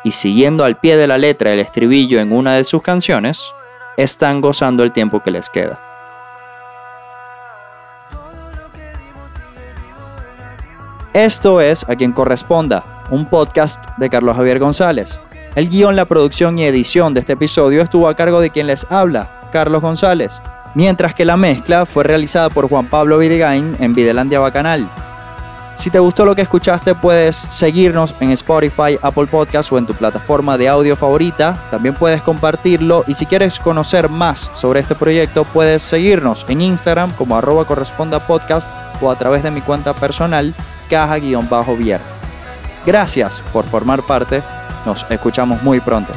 y 0.07 0.13
siguiendo 0.13 0.63
al 0.63 0.77
pie 0.77 0.95
de 0.95 1.05
la 1.05 1.17
letra 1.17 1.51
el 1.51 1.59
estribillo 1.59 2.21
en 2.21 2.31
una 2.31 2.55
de 2.55 2.63
sus 2.63 2.81
canciones, 2.81 3.53
están 3.97 4.39
gozando 4.39 4.83
el 4.83 4.93
tiempo 4.93 5.21
que 5.21 5.31
les 5.31 5.49
queda. 5.49 5.81
Esto 11.13 11.59
es 11.59 11.83
A 11.89 11.97
quien 11.97 12.13
corresponda, 12.13 13.03
un 13.11 13.29
podcast 13.29 13.83
de 13.97 14.09
Carlos 14.09 14.37
Javier 14.37 14.59
González. 14.59 15.19
El 15.55 15.67
guion, 15.67 15.97
la 15.97 16.05
producción 16.05 16.57
y 16.57 16.63
edición 16.63 17.13
de 17.13 17.19
este 17.19 17.33
episodio 17.33 17.81
estuvo 17.81 18.07
a 18.07 18.15
cargo 18.15 18.39
de 18.39 18.49
quien 18.49 18.67
les 18.67 18.89
habla, 18.89 19.49
Carlos 19.51 19.81
González, 19.81 20.41
mientras 20.73 21.15
que 21.15 21.25
la 21.25 21.35
mezcla 21.35 21.85
fue 21.85 22.05
realizada 22.05 22.49
por 22.49 22.69
Juan 22.69 22.87
Pablo 22.87 23.17
Vidigain 23.17 23.75
en 23.81 23.93
Videlandia 23.93 24.39
Bacanal. 24.39 24.87
Si 25.77 25.91
te 25.91 25.99
gustó 25.99 26.25
lo 26.25 26.35
que 26.35 26.41
escuchaste, 26.41 26.95
puedes 26.95 27.35
seguirnos 27.35 28.15
en 28.19 28.31
Spotify, 28.31 28.97
Apple 28.99 29.27
Podcast 29.27 29.71
o 29.71 29.77
en 29.77 29.85
tu 29.85 29.93
plataforma 29.93 30.57
de 30.57 30.67
audio 30.67 30.95
favorita. 30.95 31.55
También 31.69 31.93
puedes 31.93 32.23
compartirlo 32.23 33.03
y 33.05 33.13
si 33.13 33.27
quieres 33.27 33.59
conocer 33.59 34.09
más 34.09 34.49
sobre 34.55 34.79
este 34.79 34.95
proyecto, 34.95 35.45
puedes 35.45 35.83
seguirnos 35.83 36.47
en 36.49 36.61
Instagram 36.61 37.11
como 37.11 37.37
arroba 37.37 37.65
corresponda 37.65 38.25
podcast 38.25 38.67
o 39.01 39.11
a 39.11 39.19
través 39.19 39.43
de 39.43 39.51
mi 39.51 39.61
cuenta 39.61 39.93
personal 39.93 40.55
caja-viernes. 40.89 42.07
Gracias 42.83 43.43
por 43.53 43.65
formar 43.65 44.01
parte. 44.01 44.41
Nos 44.83 45.05
escuchamos 45.11 45.61
muy 45.61 45.79
pronto. 45.79 46.11